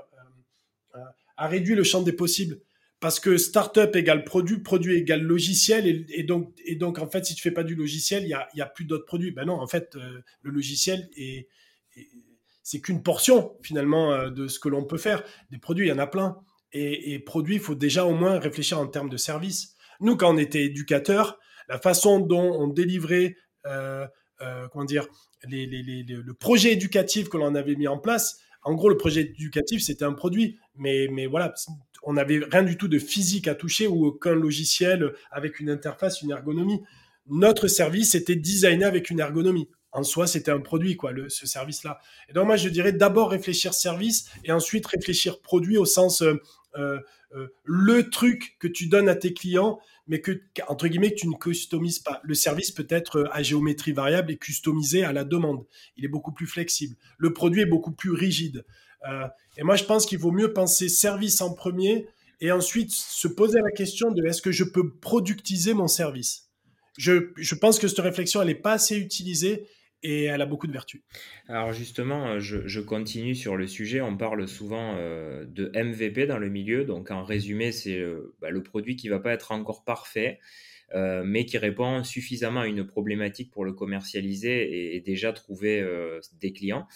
[1.37, 2.59] a réduit le champ des possibles
[3.03, 7.35] parce que startup égale produit, produit égale logiciel, et, donc, et donc en fait, si
[7.35, 9.31] tu fais pas du logiciel, il y a, y a, plus d'autres produits.
[9.31, 11.49] Ben non, en fait, euh, le logiciel est,
[12.63, 15.21] c'est qu'une portion finalement euh, de ce que l'on peut faire.
[15.51, 16.37] Des produits, il y en a plein,
[16.71, 19.75] et, et produits, il faut déjà au moins réfléchir en termes de service.
[19.99, 21.37] Nous, quand on était éducateur,
[21.67, 23.35] la façon dont on délivrait,
[23.65, 24.07] euh,
[24.71, 25.07] comment dire,
[25.47, 29.83] les, le projet éducatif que l'on avait mis en place, en gros, le projet éducatif,
[29.83, 31.53] c'était un produit, mais, mais voilà,
[32.03, 36.21] on n'avait rien du tout de physique à toucher ou aucun logiciel avec une interface,
[36.21, 36.81] une ergonomie.
[37.27, 39.69] Notre service était designé avec une ergonomie.
[39.91, 41.99] En soi, c'était un produit, quoi, ce service-là.
[42.29, 46.41] Et donc, moi, je dirais d'abord réfléchir service et ensuite réfléchir produit au sens euh,
[46.75, 51.99] le truc que tu donnes à tes clients, mais que, entre guillemets, tu ne customises
[51.99, 52.19] pas.
[52.23, 55.65] Le service peut être à géométrie variable et customisé à la demande.
[55.97, 56.95] Il est beaucoup plus flexible.
[57.17, 58.65] Le produit est beaucoup plus rigide.
[59.07, 62.07] Euh, et moi, je pense qu'il vaut mieux penser service en premier
[62.41, 66.49] et ensuite se poser la question de est-ce que je peux productiser mon service?
[66.97, 69.67] Je, je pense que cette réflexion, elle n'est pas assez utilisée
[70.03, 71.01] et elle a beaucoup de vertus.
[71.47, 74.01] Alors justement, je, je, continue sur le sujet.
[74.01, 76.85] On parle souvent euh, de MVP dans le milieu.
[76.85, 80.39] Donc en résumé, c'est euh, bah, le produit qui va pas être encore parfait,
[80.93, 86.19] euh, mais qui répond suffisamment à une problématique pour le commercialiser et, déjà trouver euh,
[86.39, 86.87] des clients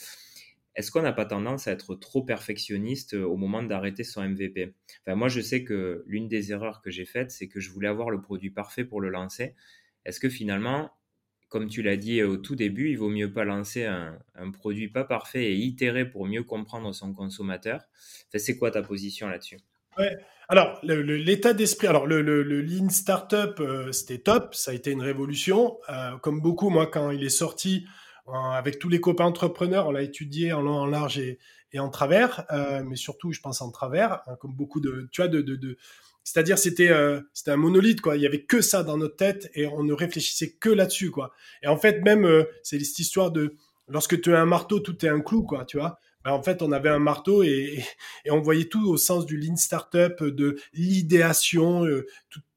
[0.77, 4.75] est-ce qu'on n'a pas tendance à être trop perfectionniste euh, au moment d'arrêter son MVP
[5.01, 7.87] enfin, Moi, je sais que l'une des erreurs que j'ai faites, c'est que je voulais
[7.87, 9.55] avoir le produit parfait pour le lancer.
[10.05, 10.91] Est-ce que finalement,
[11.49, 14.17] comme tu l'as dit au tout début, il vaut mieux pas lancer un,
[14.51, 17.81] produit pas parfait et itérer pour mieux comprendre son consommateur
[18.33, 19.59] C'est quoi ta position là-dessus?
[20.49, 24.91] Alors, l'état d'esprit, alors le, le, le, Lean Startup, euh, c'était top, ça a été
[24.91, 25.77] une révolution.
[25.89, 27.85] Euh, comme beaucoup, moi, quand il est sorti,
[28.27, 31.39] avec tous les copains entrepreneurs, on l'a étudié en long, en large et,
[31.77, 35.27] en travers, euh, mais surtout, je pense en travers, hein, comme beaucoup de, tu vois,
[35.29, 35.77] de
[36.27, 38.17] c'est-à-dire c'était euh, c'était un monolithe quoi.
[38.17, 41.31] Il y avait que ça dans notre tête et on ne réfléchissait que là-dessus quoi.
[41.63, 43.55] Et en fait même euh, c'est cette histoire de
[43.87, 45.99] lorsque tu as un marteau tout est un clou quoi, tu vois.
[46.25, 47.81] Ben, en fait on avait un marteau et,
[48.29, 52.05] on voyait tout au sens du lean startup, de l'idéation, euh,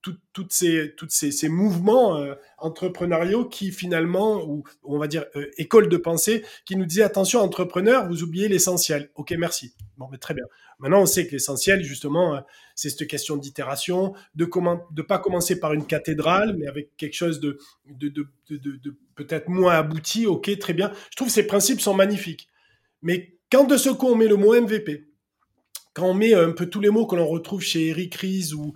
[0.03, 5.27] tout, toutes ces, toutes ces, ces mouvements euh, entrepreneuriaux qui finalement, ou on va dire
[5.59, 9.11] école de pensée, qui nous disaient attention entrepreneur, vous oubliez l'essentiel.
[9.15, 9.75] Ok, merci.
[9.97, 10.47] Bon, très bien.
[10.81, 12.41] Maintenant, on sait que l'essentiel, justement, euh,
[12.75, 14.49] c'est cette question d'itération, de
[14.93, 19.49] de pas commencer par une cathédrale, mais avec quelque chose de, de, de, de, peut-être
[19.49, 20.27] moins abouti.
[20.27, 20.91] Ok, très bien.
[21.11, 22.49] Je trouve ces principes sont magnifiques.
[23.03, 25.10] Mais quand de ce coup on met le mot MVP,
[26.05, 28.75] on met un peu tous les mots que l'on retrouve chez Eric Ries ou,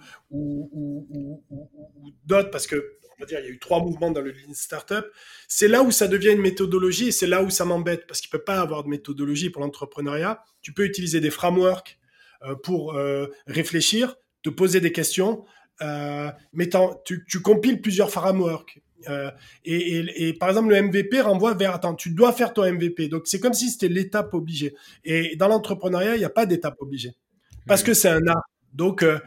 [2.24, 5.04] d'autres, parce que va dire il y a eu trois mouvements dans le Lean Startup,
[5.48, 8.30] c'est là où ça devient une méthodologie et c'est là où ça m'embête parce qu'il
[8.30, 10.42] peut pas avoir de méthodologie pour l'entrepreneuriat.
[10.62, 11.98] Tu peux utiliser des frameworks
[12.44, 15.44] euh, pour euh, réfléchir, te poser des questions,
[15.82, 16.68] euh, mais
[17.04, 18.80] tu, tu, compiles plusieurs frameworks.
[19.08, 19.30] Euh,
[19.64, 23.08] et, et, et, par exemple, le MVP renvoie vers, attends, tu dois faire ton MVP.
[23.08, 24.74] Donc, c'est comme si c'était l'étape obligée.
[25.04, 27.12] Et dans l'entrepreneuriat, il n'y a pas d'étape obligée.
[27.66, 28.44] Parce que c'est un art.
[28.72, 29.18] Donc, euh,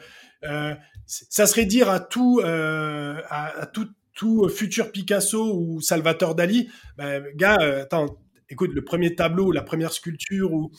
[0.43, 0.73] euh
[1.09, 7.23] ça serait dire à tout, à, à, tout, tout futur Picasso ou Salvatore Dali, ben,
[7.33, 8.17] gars, attends,
[8.49, 10.69] écoute, le premier tableau, la première sculpture, ou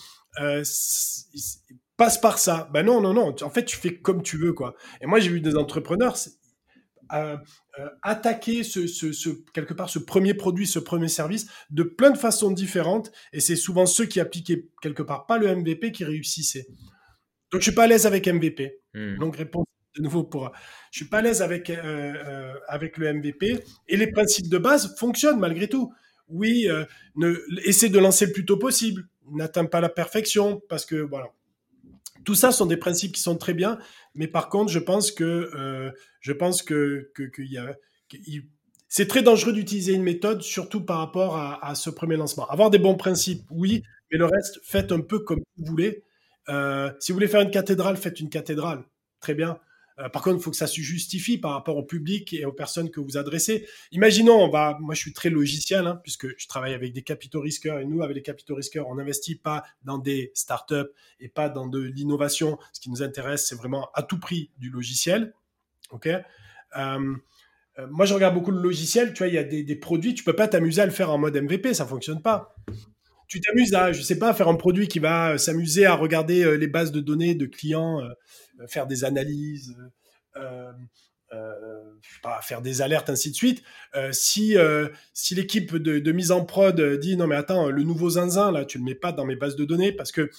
[1.98, 2.70] passe par ça.
[2.72, 3.34] Ben non, non, non.
[3.42, 4.74] En fait, tu fais comme tu veux, quoi.
[5.02, 6.16] Et moi, j'ai vu des entrepreneurs
[8.02, 12.18] attaquer ce, ce, ce, quelque part ce premier produit, ce premier service de plein de
[12.18, 13.12] façons différentes.
[13.32, 16.66] Et c'est souvent ceux qui appliquaient quelque part pas le MVP qui réussissaient.
[17.50, 18.80] Donc, je suis pas à l'aise avec MVP.
[18.94, 19.16] Hmm.
[19.18, 19.64] Donc, réponse
[19.96, 20.52] de nouveau pour.
[20.90, 23.58] Je suis pas à l'aise avec euh, euh, avec le MVP.
[23.88, 25.92] Et les principes de base fonctionnent malgré tout
[26.28, 26.84] oui, euh,
[27.16, 27.34] ne,
[27.64, 31.32] essaie de lancer le plus tôt possible, n'atteins pas la perfection, parce que voilà.
[32.28, 33.78] Tout ça sont des principes qui sont très bien,
[34.14, 37.10] mais par contre, je pense que euh, je pense que,
[38.86, 42.46] c'est très dangereux d'utiliser une méthode, surtout par rapport à, à, ce premier lancement.
[42.48, 46.04] Avoir des bons principes, oui, mais le reste, faites un peu comme vous voulez.
[46.50, 48.84] Euh, si vous voulez faire une cathédrale, faites une cathédrale.
[49.20, 49.58] Très bien.
[49.98, 52.52] Euh, par contre, il faut que ça se justifie par rapport au public et aux
[52.52, 53.66] personnes que vous adressez.
[53.92, 57.40] Imaginons, on va, moi je suis très logiciel, hein, puisque je travaille avec des capitaux
[57.40, 60.90] risqueurs, et nous, avec les capitaux risqueurs, on n'investit pas dans des startups
[61.20, 62.58] et pas dans de l'innovation.
[62.72, 65.34] Ce qui nous intéresse, c'est vraiment à tout prix du logiciel.
[65.92, 66.20] Euh,
[66.76, 69.12] euh, moi, je regarde beaucoup le logiciel.
[69.14, 71.18] Tu vois, il y a des, produits, tu peux pas t'amuser à le faire en
[71.18, 72.54] mode MVP, ça fonctionne pas
[73.30, 76.66] tu t'amuses à, je sais pas, faire un produit qui va s'amuser à regarder les
[76.66, 78.00] bases de données de clients
[78.66, 79.76] faire des analyses,
[80.36, 80.72] euh,
[81.32, 81.82] euh,
[82.42, 83.62] faire des alertes, ainsi de suite.
[84.12, 84.56] si
[85.12, 88.78] si l'équipe de, mise en prod dit non mais attends, le nouveau zinzin là, tu
[88.78, 90.30] le mets pas dans mes bases de données parce que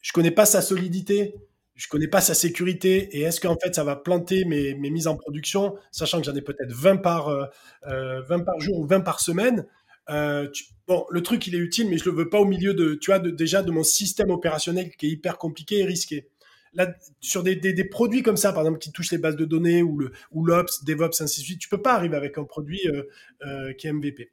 [0.00, 1.34] je connais pas sa solidité,
[1.74, 5.06] je connais pas sa sécurité et est-ce qu'en fait ça va planter mes, mes, mises
[5.06, 9.00] en production, sachant que j'en ai peut-être 20 par, euh, 20 par jour ou 20
[9.00, 9.66] par semaine.
[10.10, 10.48] Euh,
[10.86, 13.10] bon, le truc il est utile, mais je le veux pas au milieu de, tu
[13.10, 16.28] vois, déjà de mon système opérationnel qui est hyper compliqué et risqué
[16.74, 19.44] là, sur des, des, des, produits comme ça, par exemple, qui touchent les bases de
[19.44, 22.44] données ou le ou l'Ops, DevOps, ainsi de suite, tu peux pas arriver avec un
[22.44, 23.02] produit euh,
[23.46, 24.30] euh, qui est MVP.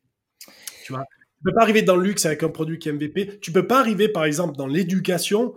[0.83, 1.05] Tu vois?
[1.37, 3.39] Tu peux pas arriver dans le luxe avec un produit qui est MVP.
[3.39, 5.55] Tu peux pas arriver, par exemple, dans l'éducation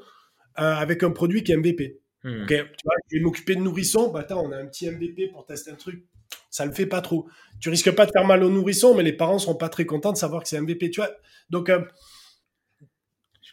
[0.59, 2.01] euh, avec un produit qui est MVP.
[2.23, 2.45] Hmm.
[2.47, 2.55] tu
[2.85, 4.11] vois, je vais m'occuper de nourrissons.
[4.13, 6.05] Bah, attends, on a un petit MVP pour tester un truc.
[6.51, 7.29] Ça le fait pas trop.
[7.61, 10.13] Tu risques pas de faire mal aux nourrissons, mais les parents seront pas très contents
[10.13, 10.91] de savoir que c'est MVP.
[10.91, 11.11] Tu vois,
[11.49, 11.71] donc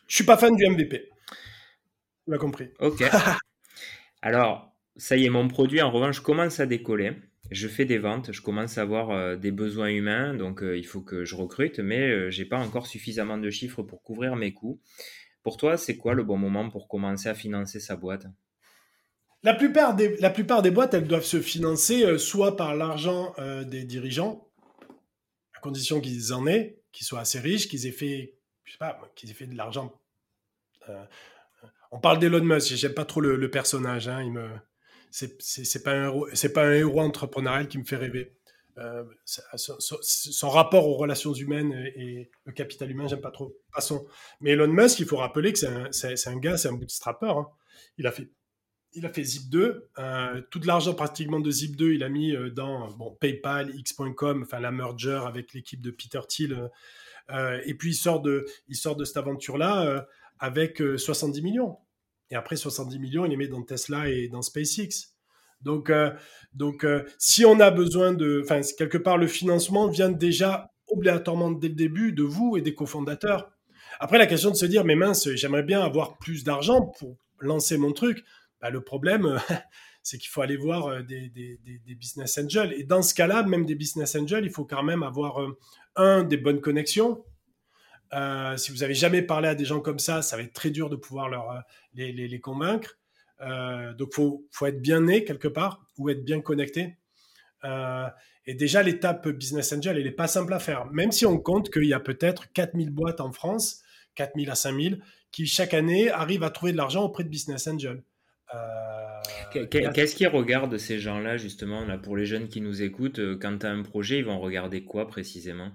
[0.07, 1.09] je suis pas fan du MVP.
[2.27, 2.69] On a compris.
[2.79, 3.03] Ok.
[4.21, 7.13] Alors, ça y est, mon produit, en revanche, commence à décoller.
[7.49, 10.85] Je fais des ventes, je commence à avoir euh, des besoins humains, donc euh, il
[10.85, 14.35] faut que je recrute, mais je euh, j'ai pas encore suffisamment de chiffres pour couvrir
[14.35, 14.81] mes coûts.
[15.43, 18.27] Pour toi, c'est quoi le bon moment pour commencer à financer sa boîte?
[19.43, 23.33] La plupart, des, la plupart des boîtes, elles doivent se financer soit par l'argent
[23.65, 24.49] des dirigeants,
[25.53, 28.99] à condition qu'ils en aient, qu'ils soient assez riches, qu'ils aient fait, je sais pas,
[29.15, 29.93] qu'ils aient fait de l'argent
[31.91, 34.07] on parle d'Elon Musk, j'aime pas trop le, personnage.
[34.07, 34.49] Hein, me,
[35.11, 38.33] c'est pas un héros, entrepreneurial qui me fait rêver.
[38.77, 43.55] Euh, son, rapport aux relations humaines et, le capital humain, j'aime pas trop.
[44.41, 47.29] Mais Elon Musk, il faut rappeler que c'est un, gars, c'est un bootstrapper.
[47.29, 47.47] Hein.
[47.97, 49.89] Il a fait, Zip 2.
[49.97, 54.59] Euh, tout l'argent pratiquement de Zip 2, il a mis euh, dans PayPal, X.com, enfin
[54.59, 56.69] la merger avec l'équipe de Peter Thiel.
[57.65, 60.07] et puis il sort de, il sort de cette aventure-là
[60.39, 61.77] avec 70 euh, millions.
[62.29, 65.13] Et après 70 millions, il les met dans Tesla et dans SpaceX.
[65.61, 66.11] Donc, euh,
[66.53, 68.41] donc euh, si on a besoin de...
[68.43, 72.73] Enfin, quelque part, le financement vient déjà obligatoirement dès le début de vous et des
[72.73, 73.51] cofondateurs.
[73.99, 77.77] Après, la question de se dire, mais mince, j'aimerais bien avoir plus d'argent pour lancer
[77.77, 78.23] mon truc.
[78.61, 79.39] Bah, le problème,
[80.03, 81.31] c'est qu'il faut aller voir des,
[81.97, 82.73] business angels.
[82.77, 85.39] Et dans ce cas-là, même des business angels, il faut quand même avoir,
[85.97, 87.23] un, des bonnes connexions,
[88.13, 90.69] euh, si vous avez jamais parlé à des gens comme ça, ça va être très
[90.69, 91.59] dur de pouvoir leur, euh,
[91.93, 92.97] les, les, les convaincre.
[93.41, 96.97] Euh, donc, faut, faut être bien né quelque part ou être bien connecté.
[97.63, 98.07] Euh,
[98.45, 100.85] et déjà, l'étape Business Angel, elle n'est pas simple à faire.
[100.91, 103.81] Même si on compte qu'il y a peut-être 4000 boîtes en France,
[104.15, 105.01] 4000 à 5000,
[105.31, 108.03] qui chaque année arrivent à trouver de l'argent auprès de Business Angel.
[108.53, 113.57] Euh, Qu'est-ce qu'ils regardent ces gens-là, justement, là, pour les jeunes qui nous écoutent Quand
[113.59, 115.71] tu as un projet, ils vont regarder quoi précisément?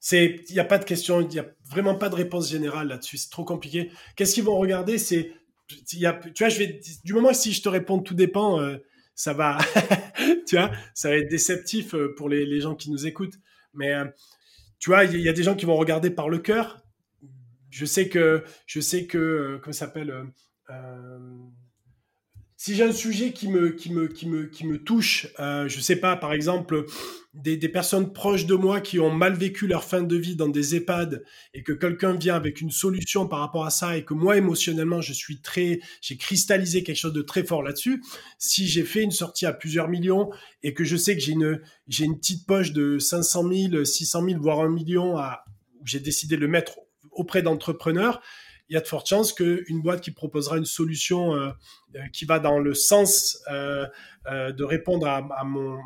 [0.00, 2.88] C'est, il n'y a pas de question, il n'y a vraiment pas de réponse générale
[2.88, 3.18] là-dessus.
[3.18, 3.90] C'est trop compliqué.
[4.16, 4.96] Qu'est-ce qu'ils vont regarder?
[4.96, 5.32] C'est,
[5.86, 8.78] tu vois, je vais, du moment si je te réponds, tout dépend, euh,
[9.14, 9.58] ça va,
[10.48, 13.38] tu vois, ça va être déceptif euh, pour les, les gens qui nous écoutent.
[13.74, 14.06] Mais euh,
[14.78, 16.82] tu vois, il y, a des gens qui vont regarder par le cœur.
[17.68, 20.12] Je sais que, je sais que, comment ça s'appelle
[22.60, 25.80] si j'ai un sujet qui me, qui me, qui me, qui me touche, euh, je
[25.80, 26.84] sais pas, par exemple,
[27.32, 30.74] des, personnes proches de moi qui ont mal vécu leur fin de vie dans des
[30.74, 31.22] EHPAD
[31.54, 35.00] et que quelqu'un vient avec une solution par rapport à ça et que moi, émotionnellement,
[35.00, 38.02] je suis très, j'ai cristallisé quelque chose de très fort là-dessus.
[38.38, 40.30] Si j'ai fait une sortie à plusieurs millions
[40.62, 44.24] et que je sais que j'ai une, j'ai une petite poche de 500 000, 600
[44.24, 45.44] 000, voire un million à,
[45.80, 46.80] où j'ai décidé de le mettre
[47.12, 48.20] auprès d'entrepreneurs,
[48.68, 51.50] il y a de fortes chances qu'une boîte qui proposera une solution euh,
[51.96, 53.86] euh, qui va dans le sens euh,
[54.26, 55.80] de répondre à mon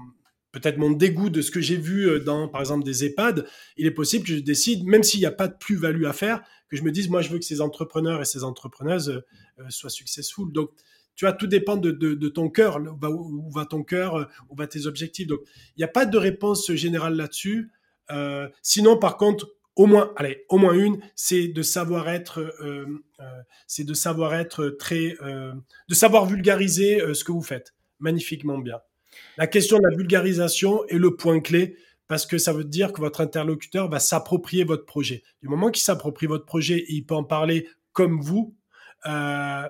[0.55, 3.47] peut-être mon dégoût de ce que j'ai vu dans, par exemple, des EHPAD,
[3.77, 6.43] il est possible que je décide, même s'il n'y a pas de plus-value à faire,
[6.71, 9.23] que je me dise, moi, je veux que ces entrepreneurs et ces entrepreneuses
[9.69, 10.51] soient successful.
[10.53, 10.71] Donc,
[11.17, 15.27] tu vois, tout dépend de, ton cœur, où va, ton cœur, où va tes objectifs.
[15.27, 15.41] Donc,
[15.77, 17.71] il n'y a pas de réponse générale là-dessus.
[18.11, 22.87] Euh, sinon, par contre, au moins, allez, au moins une, c'est de savoir être, euh,
[23.21, 23.25] euh,
[23.67, 25.53] c'est de savoir être très, euh,
[25.89, 28.81] de savoir vulgariser ce que vous faites magnifiquement bien.
[29.37, 33.01] La question de la vulgarisation est le point clé parce que ça veut dire que
[33.01, 35.23] votre interlocuteur va s'approprier votre projet.
[35.43, 38.55] Du moment qu'il s'approprie votre projet et il peut en parler comme vous,
[39.05, 39.69] ben,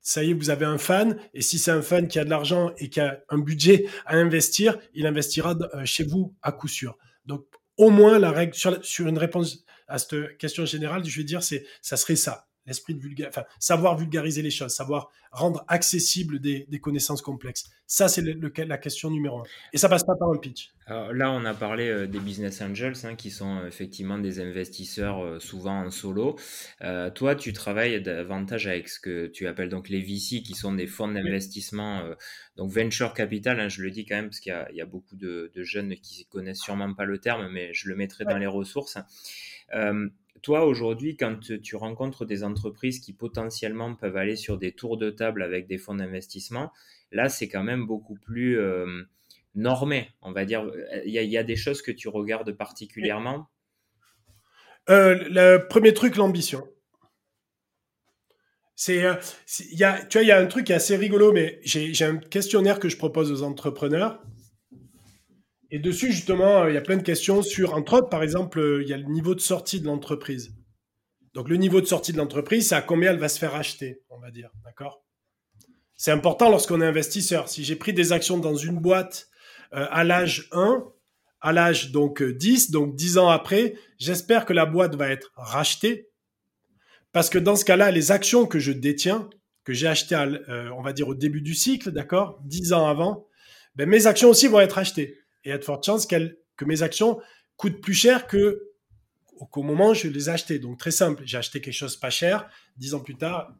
[0.00, 1.18] ça y est, vous avez un fan.
[1.34, 4.16] Et si c'est un fan qui a de l'argent et qui a un budget à
[4.16, 6.96] investir, il investira chez vous à coup sûr.
[7.26, 7.46] Donc,
[7.76, 11.64] au moins la règle sur, une réponse à cette question générale, je vais dire, c'est
[11.82, 17.22] ça serait ça, l'esprit de enfin, savoir vulgariser les choses, savoir rendre accessible des, connaissances
[17.22, 17.70] complexes.
[17.86, 19.44] Ça, c'est la question numéro un.
[19.72, 20.72] Et ça passe pas par un pitch.
[20.86, 24.40] Alors là, on a parlé euh, des business angels, hein, qui sont euh, effectivement des
[24.40, 26.36] investisseurs euh, souvent en solo.
[27.14, 30.86] toi, tu travailles davantage avec ce que tu appelles donc les VC, qui sont des
[30.86, 32.02] fonds d'investissement,
[32.56, 33.60] donc venture capital.
[33.60, 36.60] Hein, je le dis quand même parce qu'il y, a beaucoup de, jeunes qui connaissent
[36.60, 38.98] sûrement pas le terme, mais je le mettrai dans les ressources.
[40.42, 45.10] Toi, aujourd'hui, quand tu rencontres des entreprises qui potentiellement peuvent aller sur des tours de
[45.10, 46.72] table avec des fonds d'investissement,
[47.12, 48.58] là, c'est quand même beaucoup plus
[49.54, 50.70] normé, on va dire.
[51.04, 53.48] Il y, a, des choses que tu regardes particulièrement?
[54.88, 56.66] Euh, Le premier truc, l'ambition.
[58.76, 59.14] C'est, euh,
[59.46, 62.96] tu vois, il y a un truc assez rigolo, mais j'ai un questionnaire que je
[62.96, 64.22] propose aux entrepreneurs.
[65.70, 68.88] Et dessus, justement, il y a plein de questions sur, entre autres, par exemple, il
[68.88, 70.52] y a le niveau de sortie de l'entreprise.
[71.34, 74.02] Donc, le niveau de sortie de l'entreprise, c'est à combien elle va se faire acheter,
[74.10, 74.50] on va dire.
[74.64, 75.04] D'accord?
[75.96, 77.48] C'est important lorsqu'on est investisseur.
[77.48, 79.28] Si j'ai pris des actions dans une boîte
[79.74, 80.84] euh, à l'âge 1,
[81.40, 86.08] à l'âge donc 10, donc 10 ans après, j'espère que la boîte va être rachetée.
[87.12, 89.28] Parce que dans ce cas-là, les actions que je détiens,
[89.64, 93.26] que j'ai achetées, euh, on va dire au début du cycle, d'accord, 10 ans avant,
[93.76, 95.19] ben mes actions aussi vont être achetées.
[95.44, 97.20] Et il y a de fortes chances que mes actions
[97.56, 100.58] coûtent plus cher qu'au moment où je les ai achetées.
[100.58, 103.52] Donc très simple, j'ai acheté quelque chose pas cher, 10 ans plus tard,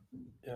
[0.48, 0.52] euh,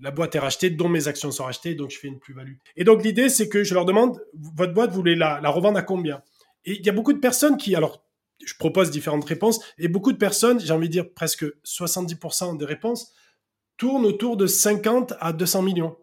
[0.00, 2.54] la boîte est rachetée, dont mes actions sont rachetées, donc je fais une plus-value.
[2.76, 5.78] Et donc l'idée, c'est que je leur demande, votre boîte, vous voulez la, la revendre
[5.78, 6.22] à combien?
[6.64, 8.04] Et il y a beaucoup de personnes qui, alors,
[8.44, 12.64] je propose différentes réponses, et beaucoup de personnes, j'ai envie de dire presque 70% des
[12.64, 13.12] réponses,
[13.76, 15.96] tournent autour de 50 à 200 millions.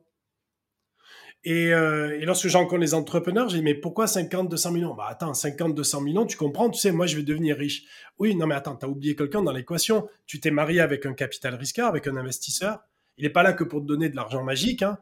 [1.45, 4.95] Et, euh, et lorsque j'encontre les entrepreneurs, j'ai dit, mais pourquoi 50, 200 millions?
[4.95, 7.83] Bah attends, 50, 200 millions, tu comprends, tu sais, moi je vais devenir riche.
[8.17, 10.09] Oui, non mais attends, tu as oublié quelqu'un dans l'équation.
[10.25, 12.79] Tu t'es marié avec un capital risqueur, avec un investisseur.
[13.19, 14.81] Il n'est pas là que pour te donner de l'argent magique.
[14.81, 14.97] Hein.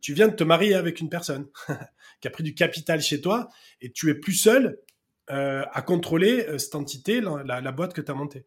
[0.00, 1.46] Tu viens de te marier avec une personne
[2.20, 3.48] qui a pris du capital chez toi
[3.80, 4.78] et tu es plus seul
[5.30, 8.46] euh, à contrôler euh, cette entité, la, boîte que tu as montée.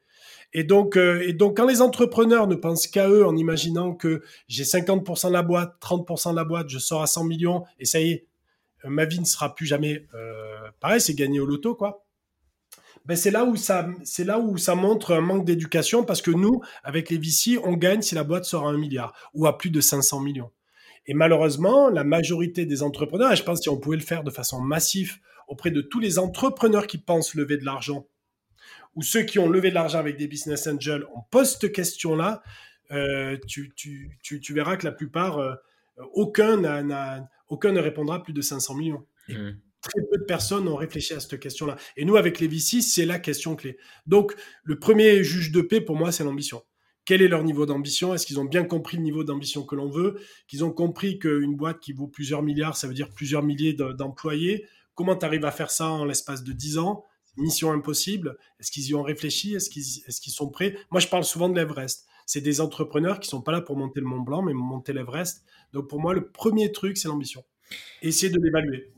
[0.53, 4.23] Et donc, euh, et donc, quand les entrepreneurs ne pensent qu'à eux en imaginant que
[4.47, 7.85] j'ai 50% de la boîte, 30% de la boîte, je sors à 100 millions et
[7.85, 8.27] ça y est,
[8.83, 10.07] ma vie ne sera plus jamais
[10.79, 12.03] pareil, c'est gagner au loto, quoi
[13.05, 17.57] ben c'est là où ça, montre un manque d'éducation parce que nous, avec les VC,
[17.63, 20.51] on gagne si la boîte sort à un milliard ou à plus de 500 millions.
[21.07, 24.29] Et malheureusement, la majorité des entrepreneurs, et je pense si on pouvait le faire de
[24.29, 25.17] façon massive
[25.51, 28.07] auprès de tous les entrepreneurs qui pensent lever de l'argent
[28.95, 32.41] ou ceux qui ont levé de l'argent avec des business angels, on pose cette question-là,
[32.91, 35.53] euh, tu, tu, tu, tu, verras que la plupart, euh,
[36.13, 39.05] aucun, n'a, aucun ne répondra plus de 500 millions.
[39.29, 41.75] Mmh très peu de personnes ont réfléchi à cette question-là.
[41.97, 43.79] Et nous, avec les VC, c'est la question clé.
[44.05, 46.61] Donc, le premier juge de paix, pour moi, c'est l'ambition.
[47.03, 48.13] Quel est leur niveau d'ambition?
[48.13, 50.19] Est-ce qu'ils ont bien compris le niveau d'ambition que l'on veut?
[50.47, 54.67] Qu'ils ont compris qu'une boîte qui vaut plusieurs milliards, ça veut dire plusieurs milliers d'employés
[54.95, 57.05] Comment tu arrives à faire ça en l'espace de 10 ans?
[57.37, 58.37] Mission impossible.
[58.59, 59.55] Est-ce qu'ils y ont réfléchi?
[59.55, 60.75] Est-ce qu'ils sont prêts?
[60.91, 62.05] Moi, je parle souvent de l'Everest.
[62.25, 65.43] C'est des entrepreneurs qui sont pas là pour monter le Mont Blanc, mais monter l'Everest.
[65.73, 67.43] Donc, pour moi, le premier truc, c'est l'ambition.
[68.01, 68.91] Essayer de l'évaluer.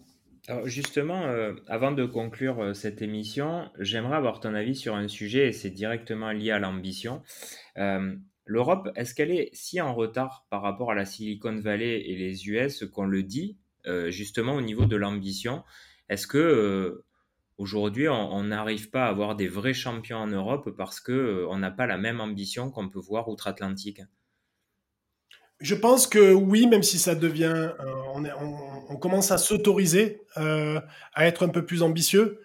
[0.49, 5.07] Alors justement, euh, avant de conclure euh, cette émission, j'aimerais avoir ton avis sur un
[5.07, 7.21] sujet et c'est directement lié à l'ambition.
[7.77, 8.13] Euh,
[8.45, 12.49] l'Europe, est-ce qu'elle est si en retard par rapport à la Silicon Valley et les
[12.49, 13.57] US qu'on le dit,
[14.09, 15.63] justement au niveau de l'ambition
[16.09, 17.05] Est-ce que euh,
[17.57, 21.57] aujourd'hui on n'arrive pas à avoir des vrais champions en Europe parce que euh, on
[21.57, 24.01] n'a pas la même ambition qu'on peut voir outre-Atlantique?
[25.59, 27.71] Je pense que oui, même si ça devient,
[28.13, 28.25] on,
[28.89, 30.81] on, commence à s'autoriser à
[31.25, 32.41] être un peu plus ambitieux.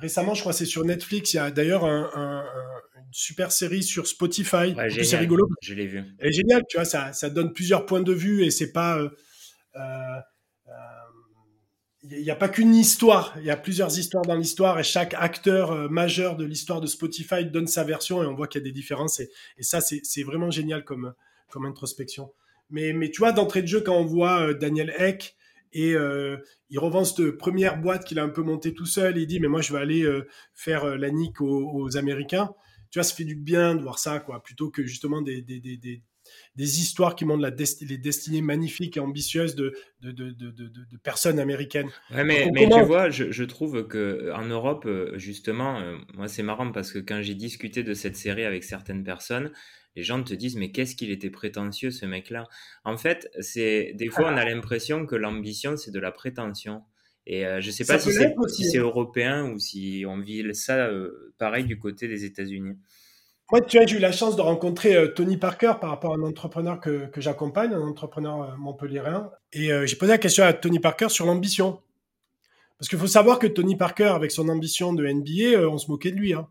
[0.00, 2.46] récemment, je crois c'est sur Netflix, il y a d'ailleurs un,
[3.16, 4.74] super série sur Spotify.
[5.02, 5.48] c'est rigolo.
[5.62, 6.04] Je l'ai vu.
[6.18, 8.98] Elle est géniale, tu vois, ça, ça, donne plusieurs points de vue et c'est pas.
[8.98, 9.08] Euh,
[9.76, 10.20] euh,
[12.02, 15.14] il n'y a pas qu'une histoire, il y a plusieurs histoires dans l'histoire et chaque
[15.14, 18.64] acteur euh, majeur de l'histoire de Spotify donne sa version et on voit qu'il y
[18.64, 21.14] a des différences et, et ça c'est vraiment génial comme,
[21.50, 22.32] comme introspection.
[22.68, 25.36] Mais, mais tu vois, d'entrée de jeu, quand on voit Daniel Eck
[25.72, 29.40] et il revend cette première boîte qu'il a un peu montée tout seul, il dit
[29.40, 30.06] mais moi je vais aller
[30.54, 32.54] faire la nique aux, aux Américains
[32.90, 35.60] tu vois, ça fait du bien de voir ça, quoi, plutôt que justement des, des,
[35.60, 36.02] des, des,
[36.56, 41.38] des histoires qui montrent la les destinées magnifiques et ambitieuses de, de, de, de personnes
[41.38, 41.90] américaines.
[42.10, 46.28] Ouais, mais, mais tu vois, je, je, trouve que en Europe, euh, justement, euh, moi
[46.28, 49.52] c'est marrant parce que quand j'ai discuté de cette série avec certaines personnes,
[49.94, 52.48] les gens te disent mais qu'est-ce qu'il était prétentieux ce mec-là?
[52.84, 56.82] En fait, c'est des fois on a l'impression que l'ambition c'est de la prétention.
[57.26, 60.86] Et euh, je ne sais pas si c'est, si européen ou si on vit ça
[60.86, 62.78] euh, pareil du côté des États-Unis.
[63.50, 66.16] Moi, tu as j'ai eu la chance de rencontrer euh, Tony Parker par rapport à
[66.16, 69.30] un entrepreneur que, que j'accompagne, un entrepreneur montpelliérain.
[69.52, 71.80] Et j'ai posé la question à Tony Parker sur l'ambition.
[72.78, 76.12] Parce qu'il faut savoir que Tony Parker, avec son ambition de NBA, on se moquait
[76.12, 76.34] de lui.
[76.34, 76.48] Hein.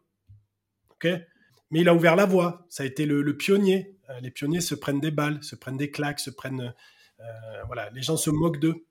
[1.03, 2.65] Mais il a ouvert la voie.
[2.67, 3.95] Ça a été le, le pionnier.
[4.21, 6.73] les pionniers se prennent des balles, se prennent des claques, se prennent.
[7.67, 8.85] voilà, les gens se moquent d'eux.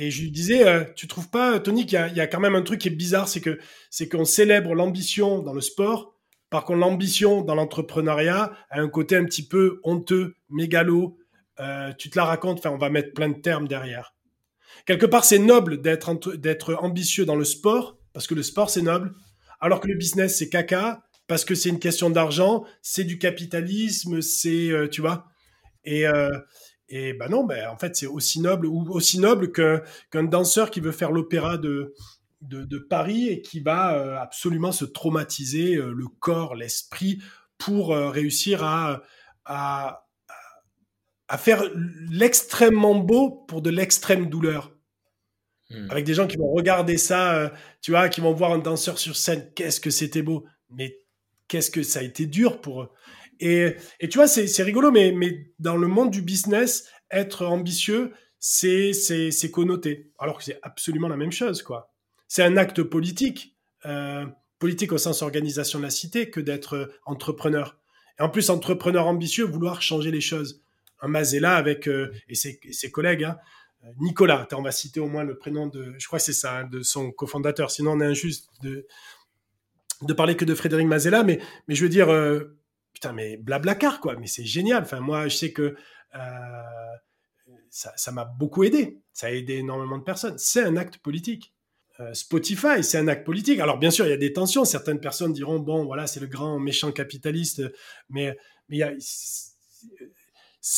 [0.00, 2.62] Et je lui disais, euh, tu trouves pas, Tony, qu'il y, a quand même un
[2.62, 3.58] truc qui est bizarre, c'est que
[3.90, 6.14] c'est qu'on célèbre l'ambition dans le sport,
[6.50, 11.18] par contre l'ambition dans l'entrepreneuriat a un côté un petit peu honteux, mégalo.
[11.58, 14.14] Euh, tu te la racontes, enfin on va mettre plein de termes derrière.
[14.86, 18.82] Quelque part, c'est noble d'être d'être ambitieux dans le sport parce que le sport c'est
[18.82, 19.12] noble,
[19.58, 24.20] alors que le business c'est caca parce que c'est une question d'argent, c'est du capitalisme,
[24.20, 25.26] c'est euh, tu vois.
[25.84, 26.04] Et
[26.88, 30.80] et ben non, ben en fait c'est aussi noble ou aussi noble qu'un danseur qui
[30.80, 31.94] veut faire l'opéra de,
[32.40, 37.20] de, Paris et qui va euh, absolument se traumatiser euh, le corps, l'esprit
[37.58, 39.02] pour euh, réussir à,
[39.44, 40.06] à,
[41.28, 41.62] à faire
[42.10, 44.72] l'extrêmement beau pour de l'extrême douleur.
[45.70, 45.90] Hmm.
[45.90, 49.16] Avec des gens qui vont regarder ça, tu vois, qui vont voir un danseur sur
[49.16, 50.96] scène, qu'est-ce que c'était beau, mais
[51.48, 52.90] qu'est-ce que ça a été dur pour eux.
[53.40, 53.76] Et,
[54.10, 60.10] tu vois, c'est rigolo, mais, dans le monde du business, être ambitieux, c'est connoté.
[60.18, 61.92] Alors que c'est absolument la même chose, quoi.
[62.26, 64.26] C'est un acte politique, euh,
[64.58, 67.78] politique au sens organisation de la cité, que d'être entrepreneur.
[68.18, 70.62] Et en plus, entrepreneur ambitieux, vouloir changer les choses.
[71.00, 73.38] Un Mazella avec euh, ses, collègues, hein,
[74.00, 76.82] Nicolas, on va citer au moins le prénom de, je crois c'est ça, hein, de
[76.82, 77.70] son cofondateur.
[77.70, 78.84] Sinon, on est injuste de,
[80.14, 82.58] parler que de Frédéric Mazella, mais, je veux dire, euh,
[82.92, 84.16] putain, mais blablacar, quoi.
[84.16, 84.82] Mais c'est génial.
[84.82, 85.76] Enfin, moi, je sais que
[86.14, 86.18] euh,
[87.70, 89.00] ça m'a beaucoup aidé.
[89.12, 90.38] Ça a aidé énormément de personnes.
[90.38, 91.54] C'est un acte politique.
[92.00, 93.58] Euh, Spotify, c'est un acte politique.
[93.60, 94.64] Alors, bien sûr, il y a des tensions.
[94.64, 97.62] Certaines personnes diront, bon, voilà, c'est le grand méchant capitaliste,
[98.08, 98.36] mais,
[98.68, 98.82] mais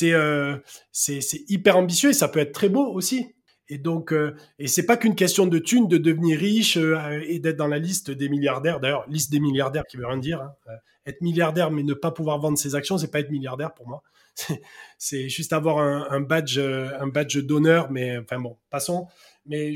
[0.03, 0.59] euh,
[0.93, 3.35] c'est hyper ambitieux et ça peut être très beau aussi.
[3.71, 7.39] Et donc, euh, et c'est pas qu'une question de thunes, de devenir riche euh, et
[7.39, 8.81] d'être dans la liste des milliardaires.
[8.81, 10.43] D'ailleurs, liste des milliardaires qui veut rien dire.
[10.43, 10.53] Hein.
[10.69, 13.89] Euh, être milliardaire mais ne pas pouvoir vendre ses actions, c'est pas être milliardaire pour
[13.89, 14.03] moi.
[14.99, 17.91] C'est juste avoir un, un badge, un badge d'honneur.
[17.91, 19.07] Mais enfin bon, passons.
[19.47, 19.75] Mais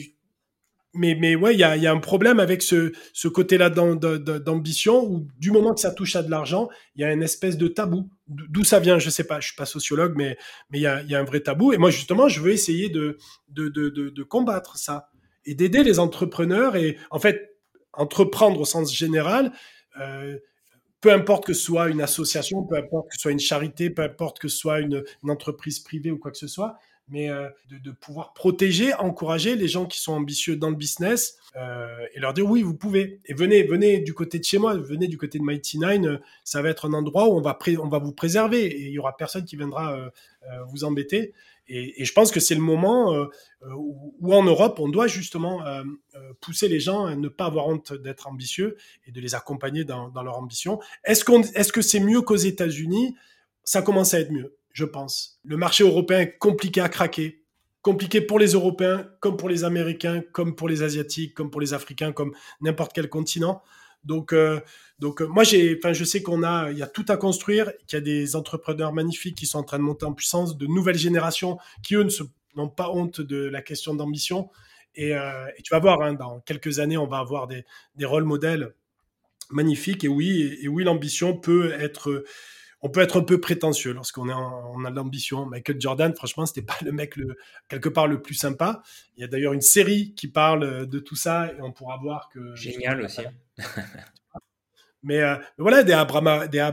[0.94, 2.92] mais, mais ouais, il y a, un problème avec ce,
[3.28, 7.22] côté-là d'ambition où du moment que ça touche à de l'argent, il y a une
[7.22, 8.08] espèce de tabou.
[8.26, 10.36] D'où ça vient, je sais pas, je suis pas sociologue, mais
[10.70, 11.72] mais il y a, un vrai tabou.
[11.72, 13.18] Et moi, justement, je veux essayer de,
[13.48, 15.10] de, de, combattre ça
[15.44, 17.58] et d'aider les entrepreneurs et en fait,
[17.92, 19.52] entreprendre au sens général,
[20.00, 20.38] euh,
[21.00, 24.02] peu importe que ce soit une association, peu importe que ce soit une charité, peu
[24.02, 26.78] importe que ce soit une entreprise privée ou quoi que ce soit,
[27.08, 31.86] mais euh, de, pouvoir protéger, encourager les gens qui sont ambitieux dans le business euh,
[32.14, 33.20] et leur dire oui, vous pouvez.
[33.26, 36.18] Et venez, venez du côté de chez moi, venez du côté de Mighty Nine, euh,
[36.44, 38.98] ça va être un endroit où on va, on va vous préserver et il y
[38.98, 40.10] aura personne qui viendra
[40.68, 41.32] vous embêter.
[41.66, 43.14] Et, je pense que c'est le moment
[43.76, 45.62] où, en Europe, on doit justement
[46.40, 48.76] pousser les gens à ne pas avoir honte d'être ambitieux
[49.06, 50.80] et de les accompagner dans, leur ambition.
[51.04, 51.24] Est-ce
[51.54, 53.14] est-ce que c'est mieux qu'aux États-Unis?
[53.62, 55.38] Ça commence à être mieux je pense.
[55.44, 57.42] Le marché européen est compliqué à craquer.
[57.80, 61.72] Compliqué pour les Européens, comme pour les Américains, comme pour les Asiatiques, comme pour les
[61.74, 63.62] Africains, comme n'importe quel continent.
[64.04, 64.34] Donc,
[64.98, 68.02] donc moi, j'ai, je sais qu'on a, il y a tout à construire, qu'il y
[68.02, 71.58] a des entrepreneurs magnifiques qui sont en train de monter en puissance, de nouvelles générations
[71.82, 72.06] qui eux
[72.56, 74.50] n'ont pas honte de la question d'ambition.
[74.94, 77.64] Et, et, tu vas voir, hein, dans quelques années, on va avoir des,
[77.96, 78.74] des rôles modèles
[79.50, 80.04] magnifiques.
[80.04, 82.24] Et oui, et oui, l'ambition peut être
[82.84, 85.46] on peut être un peu prétentieux lorsqu'on on a de l'ambition.
[85.46, 87.34] Michael Jordan, franchement, c'était pas le mec le,
[87.66, 88.82] quelque part le plus sympa.
[89.16, 92.28] Il y a d'ailleurs une série qui parle de tout ça et on pourra voir
[92.28, 92.54] que.
[92.54, 93.22] Génial aussi.
[95.02, 96.68] mais, euh, voilà, des, Abrama, des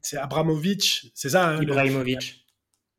[0.00, 2.46] c'est Abramovich, c'est ça hein, Ibrahimovic.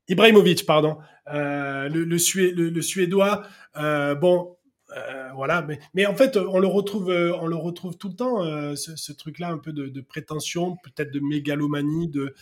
[0.10, 0.98] Ibrahimovic, pardon.
[1.34, 3.44] Euh, le, le, Suédois,
[3.78, 4.58] euh, bon,
[4.96, 8.44] euh, voilà, mais, en fait, on le retrouve, euh, on le retrouve tout le temps,
[8.44, 12.36] euh, ce, truc-là, un peu de, prétention, peut-être de mégalomanie, de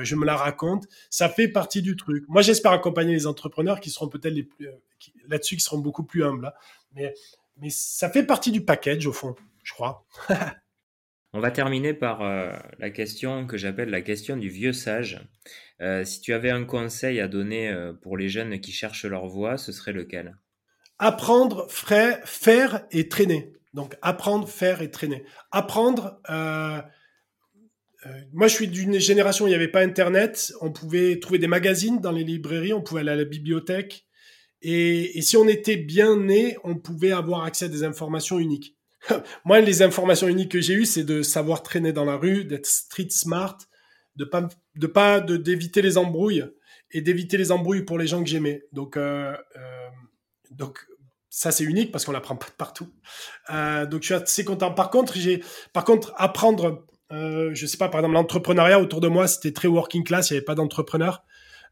[0.00, 0.86] je me la raconte.
[1.10, 2.24] Ça fait partie du truc.
[2.28, 4.68] Moi, j'espère accompagner les entrepreneurs qui seront peut-être les plus
[5.28, 6.46] là-dessus, qui seront beaucoup plus humbles.
[6.46, 6.52] Hein.
[6.94, 7.14] Mais,
[7.58, 10.06] mais ça fait partie du package au fond, je crois.
[11.34, 12.22] On va terminer par
[12.78, 15.18] la question que j'appelle la question du vieux sage.
[16.04, 19.72] si tu avais un conseil à donner pour les jeunes qui cherchent leur voie, ce
[19.72, 20.36] serait lequel?
[20.98, 23.52] Apprendre, faire et traîner.
[23.74, 25.24] Donc apprendre, faire et traîner.
[25.50, 26.20] Apprendre.
[26.30, 26.80] Euh,
[28.06, 30.52] euh, moi, je suis d'une génération où il n'y avait pas Internet.
[30.60, 34.06] On pouvait trouver des magazines dans les librairies, on pouvait aller à la bibliothèque.
[34.60, 38.76] Et, si on était bien né, on pouvait avoir accès à des informations uniques.
[39.44, 42.66] moi, les informations uniques que j'ai eues, c'est de savoir traîner dans la rue, d'être
[42.66, 43.58] street smart,
[44.14, 46.44] de pas, de pas, d'éviter les embrouilles
[46.92, 48.62] et d'éviter les embrouilles pour les gens que j'aimais.
[48.72, 49.34] Donc, euh,
[50.56, 50.86] donc
[51.30, 52.88] ça c'est unique parce qu'on l'apprend pas partout.
[53.50, 54.72] Euh, donc je suis assez content.
[54.72, 55.42] Par contre, j'ai,
[55.72, 59.68] par contre, apprendre, euh, je sais pas, par exemple l'entrepreneuriat autour de moi, c'était très
[59.68, 61.24] working class, il y avait pas d'entrepreneur.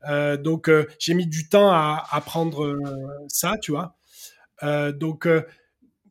[0.09, 2.79] Euh, donc euh, j'ai mis du temps à apprendre
[3.29, 3.97] ça, tu vois.
[4.63, 5.27] Donc,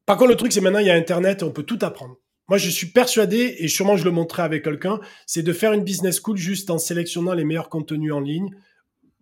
[0.05, 2.17] par contre, le truc c'est maintenant il y a Internet, et on peut tout apprendre.
[2.47, 5.83] Moi, je suis persuadé, et sûrement je le montrerai avec quelqu'un, c'est de faire une
[5.83, 8.49] business school juste en sélectionnant les meilleurs contenus en ligne,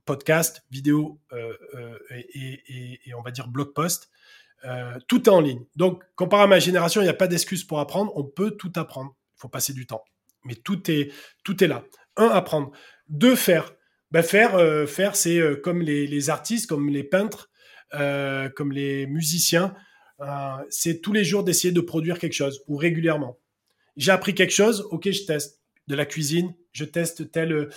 [0.07, 1.19] podcast, vidéo
[2.11, 4.09] et, et, et, on va dire blog post
[4.65, 5.63] euh, tout est en ligne.
[5.75, 8.11] Donc, comparé à ma génération, il n'y a pas d'excuse pour apprendre.
[8.15, 9.15] On peut tout apprendre.
[9.35, 10.03] Il faut passer du temps.
[10.45, 11.11] Mais tout est,
[11.43, 11.83] tout est là.
[12.15, 12.71] Un, apprendre.
[13.07, 13.73] Deux, faire.
[14.11, 17.49] Ben, faire, euh, faire c'est euh, comme les, artistes, comme les peintres,
[17.91, 19.73] comme les musiciens.
[20.69, 23.39] c'est tous les jours d'essayer de produire quelque chose ou régulièrement.
[23.95, 27.69] J'ai appris quelque chose, ok, je teste de la cuisine, je teste telle,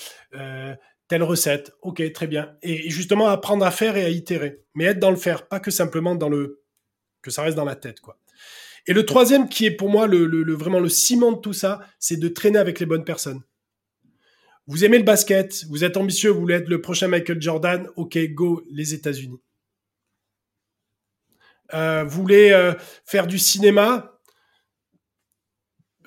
[1.10, 2.56] telle recette, ok, très bien.
[2.62, 4.62] Et justement, apprendre à faire et à itérer.
[4.76, 6.62] Mais être dans le faire, pas que simplement dans le
[7.20, 8.16] que ça reste dans la tête, quoi.
[8.86, 12.16] Et le troisième, qui est pour moi le, vraiment le ciment de tout ça, c'est
[12.16, 13.42] de traîner avec les bonnes personnes.
[14.68, 18.16] Vous aimez le basket, vous êtes ambitieux, vous voulez être le prochain Michael Jordan, ok,
[18.28, 19.40] go les États-Unis.
[21.74, 22.72] Euh, vous voulez euh,
[23.04, 24.20] faire du cinéma,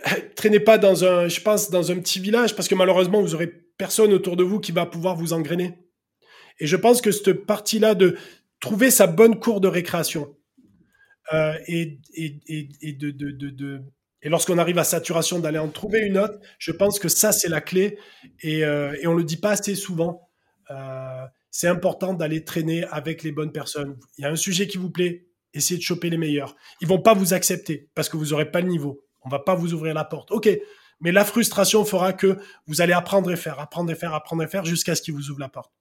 [0.38, 3.63] traînez pas dans un, je pense, dans un petit village parce que malheureusement vous aurez
[3.78, 5.78] personne autour de vous qui va pouvoir vous engrainer.
[6.60, 8.18] Et je pense que cette partie-là de
[8.60, 10.36] trouver sa bonne cour de récréation,
[11.32, 12.00] euh, et,
[14.24, 17.62] lorsqu'on arrive à saturation, d'aller en trouver une autre, je pense que ça, c'est la
[17.62, 17.98] clé.
[18.42, 20.30] Et, euh, on le dit pas assez souvent.
[20.72, 23.98] Euh, c'est important d'aller traîner avec les bonnes personnes.
[24.18, 26.56] Il y a un sujet qui vous plaît, essayez de choper les meilleurs.
[26.82, 29.06] Ils vont pas vous accepter parce que vous n'aurez pas le niveau.
[29.22, 30.32] On va pas vous ouvrir la porte.
[30.32, 30.50] Ok,
[31.00, 32.38] mais la frustration fera que
[32.68, 35.30] vous allez apprendre et faire, apprendre et faire, apprendre et faire jusqu'à ce qu'ils vous
[35.30, 35.72] ouvrent la porte.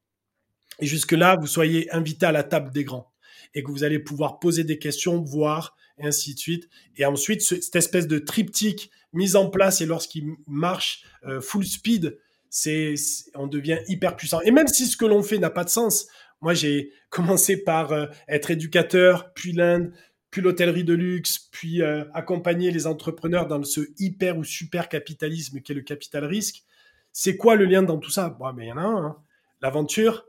[0.79, 3.13] Et jusque là, vous soyez invité à la table des grands
[3.55, 6.69] et que vous allez pouvoir poser des questions, voir, et ainsi de suite.
[6.97, 12.19] Et ensuite, cette espèce de triptyque mise en place et lorsqu'il marche euh, full speed,
[12.49, 12.95] c'est,
[13.35, 14.41] on devient hyper puissant.
[14.43, 16.07] Et même si ce que l'on fait n'a pas de sens,
[16.41, 19.93] moi j'ai commencé par euh, être éducateur, puis l'Inde,
[20.33, 25.61] puis l'hôtellerie de luxe, puis euh, accompagner les entrepreneurs dans ce hyper ou super capitalisme
[25.61, 26.65] qui est le capital risque.
[27.13, 28.37] C'est quoi le lien dans tout ça?
[28.57, 29.05] Mais il y en a un.
[29.05, 29.17] Hein.
[29.61, 30.27] L'aventure,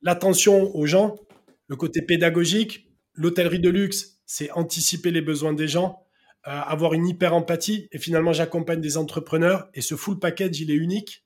[0.00, 1.16] l'attention aux gens,
[1.66, 6.04] le côté pédagogique, l'hôtellerie de luxe, c'est anticiper les besoins des gens,
[6.46, 7.88] euh, avoir une hyper empathie.
[7.92, 11.24] Et finalement, j'accompagne des entrepreneurs et ce full package, il est unique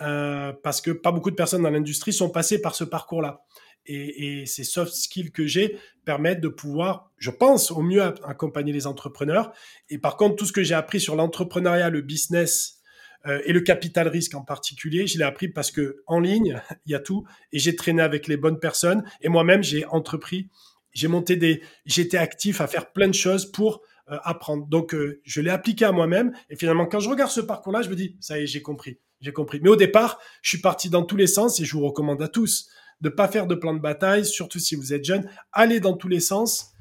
[0.00, 3.44] euh, parce que pas beaucoup de personnes dans l'industrie sont passées par ce parcours-là.
[3.90, 5.78] Et, ces soft skills que j'ai
[6.08, 9.52] permettent de pouvoir, je pense, au mieux accompagner les entrepreneurs.
[9.90, 12.80] Et par contre, tout ce que j'ai appris sur l'entrepreneuriat, le business,
[13.26, 16.92] euh, et le capital risque en particulier, je l'ai appris parce que en ligne, il
[16.92, 20.48] y a tout et j'ai traîné avec les bonnes personnes et moi-même j'ai entrepris,
[20.94, 24.66] j'ai monté des, j'étais actif à faire plein de choses pour euh, apprendre.
[24.66, 27.90] Donc euh, je l'ai appliqué à moi-même et finalement quand je regarde ce parcours-là, je
[27.90, 29.60] me dis ça y est, j'ai compris, j'ai compris.
[29.62, 32.28] Mais au départ, je suis parti dans tous les sens et je vous recommande à
[32.28, 32.70] tous
[33.00, 36.08] de pas faire de plan de bataille, surtout si vous êtes jeune, allez dans tous
[36.08, 36.72] les sens.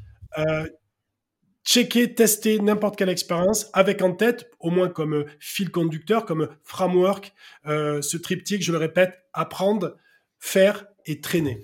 [1.65, 7.33] checker, tester n'importe quelle expérience avec en tête, au moins comme fil conducteur, comme framework,
[7.65, 9.97] ce triptyque, je le répète, apprendre,
[10.39, 11.63] faire et traîner.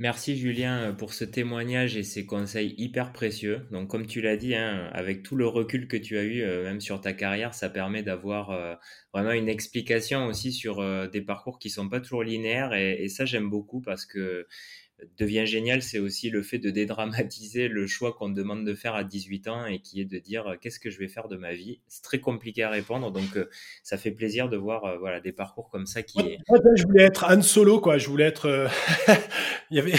[0.00, 3.66] Merci Julien pour ce témoignage et ces conseils hyper précieux.
[3.72, 6.62] Donc comme tu l'as dit, hein, avec tout le recul que tu as eu, euh,
[6.62, 8.76] même sur ta carrière, ça permet d'avoir euh,
[9.12, 12.74] vraiment une explication aussi sur euh, des parcours qui sont pas toujours linéaires.
[12.74, 14.46] et ça j'aime beaucoup parce que
[15.16, 19.04] devient génial, c'est aussi le fait de dédramatiser le choix qu'on demande de faire à
[19.04, 21.54] 18 ans et qui est de dire euh, qu'est-ce que je vais faire de ma
[21.54, 21.80] vie?
[21.86, 23.48] C'est très compliqué à répondre, donc euh,
[23.82, 26.38] ça fait plaisir de voir euh, voilà des parcours comme ça qui.
[26.76, 27.98] je voulais être Han Solo, quoi.
[27.98, 28.68] Je voulais être.
[29.70, 29.94] il y avait,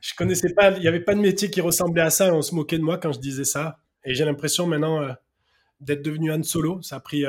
[0.00, 2.28] je connaissais pas, il y avait pas de métier qui ressemblait à ça.
[2.28, 3.78] Et on se moquait de moi quand je disais ça.
[4.04, 5.08] Et j'ai l'impression maintenant
[5.80, 6.82] d'être devenu Han Solo.
[6.82, 7.24] Ça a pris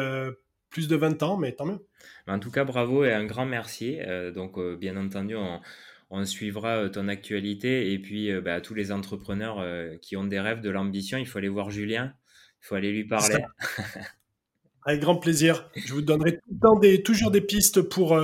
[0.69, 1.87] plus de 20 ans, mais tant mieux.
[2.27, 3.97] En tout cas, bravo et un grand merci.
[4.35, 5.61] donc, bien entendu, on
[6.15, 7.91] on suivra euh, ton actualité.
[7.91, 11.27] Et puis, euh, bah, tous les entrepreneurs euh, qui ont des rêves, de l'ambition, il
[11.27, 12.13] faut aller voir Julien.
[12.61, 13.43] Il faut aller lui parler.
[14.85, 15.69] Avec grand plaisir.
[15.75, 16.39] Je vous donnerai
[16.81, 18.17] des, toujours des pistes pour,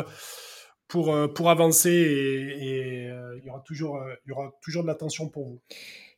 [0.88, 5.48] pour, pour avancer et, il, y aura toujours, il y aura toujours de l'attention pour
[5.48, 5.62] vous.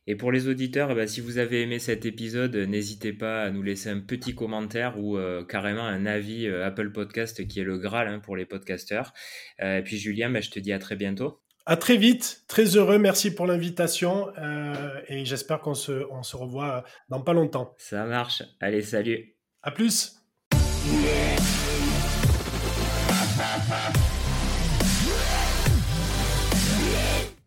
[0.06, 3.50] Et pour les auditeurs, eh ben, si vous avez aimé cet épisode, n'hésitez pas à
[3.50, 5.16] nous laisser un petit commentaire ou
[5.48, 9.14] carrément un avis Apple Podcast qui est le Graal hein, pour les podcasteurs.
[9.60, 11.40] et puis Julien, ben, je te dis à très bientôt.
[11.66, 16.36] À très vite, très heureux, merci pour l'invitation euh, et j'espère qu'on se, on se
[16.36, 17.74] revoit dans pas longtemps.
[17.78, 19.34] Ça marche, allez salut.
[19.62, 20.20] À plus.